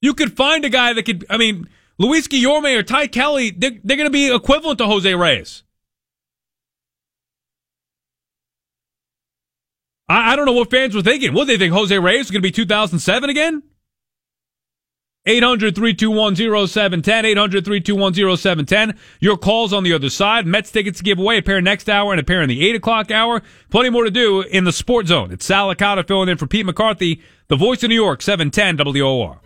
You 0.00 0.14
could 0.14 0.36
find 0.36 0.64
a 0.64 0.70
guy 0.70 0.92
that 0.92 1.04
could, 1.04 1.26
I 1.28 1.36
mean, 1.36 1.68
Luis 1.98 2.26
Guillorme 2.26 2.76
or 2.76 2.82
Ty 2.82 3.08
Kelly, 3.08 3.50
they're, 3.50 3.78
they're 3.84 3.96
going 3.96 4.08
to 4.08 4.10
be 4.10 4.34
equivalent 4.34 4.78
to 4.78 4.86
Jose 4.86 5.14
Reyes. 5.14 5.64
I, 10.08 10.32
I 10.32 10.36
don't 10.36 10.46
know 10.46 10.52
what 10.52 10.70
fans 10.70 10.94
were 10.94 11.02
thinking. 11.02 11.34
What 11.34 11.46
they 11.46 11.58
think 11.58 11.72
Jose 11.72 11.96
Reyes 11.98 12.26
is 12.26 12.30
going 12.30 12.42
to 12.42 12.46
be 12.46 12.52
2007 12.52 13.30
again? 13.30 13.62
800 15.26 15.74
321 15.74 16.36
0710. 16.36 17.24
800 17.26 17.64
321 17.64 18.36
0710. 18.36 18.98
Your 19.20 19.36
calls 19.36 19.74
on 19.74 19.84
the 19.84 19.92
other 19.92 20.08
side. 20.08 20.46
Mets 20.46 20.70
tickets 20.70 20.98
to 20.98 21.04
give 21.04 21.18
away. 21.18 21.38
A 21.38 21.42
pair 21.42 21.60
next 21.60 21.90
hour 21.90 22.12
and 22.12 22.20
a 22.20 22.24
pair 22.24 22.40
in 22.40 22.48
the 22.48 22.66
8 22.66 22.76
o'clock 22.76 23.10
hour. 23.10 23.42
Plenty 23.68 23.90
more 23.90 24.04
to 24.04 24.10
do 24.10 24.40
in 24.40 24.64
the 24.64 24.72
Sports 24.72 25.10
Zone. 25.10 25.30
It's 25.30 25.44
Sal 25.44 25.68
Licata 25.68 26.06
filling 26.06 26.30
in 26.30 26.38
for 26.38 26.46
Pete 26.46 26.64
McCarthy, 26.64 27.20
the 27.48 27.56
voice 27.56 27.82
of 27.82 27.90
New 27.90 27.94
York, 27.94 28.22
710 28.22 28.78
WOR. 29.02 29.40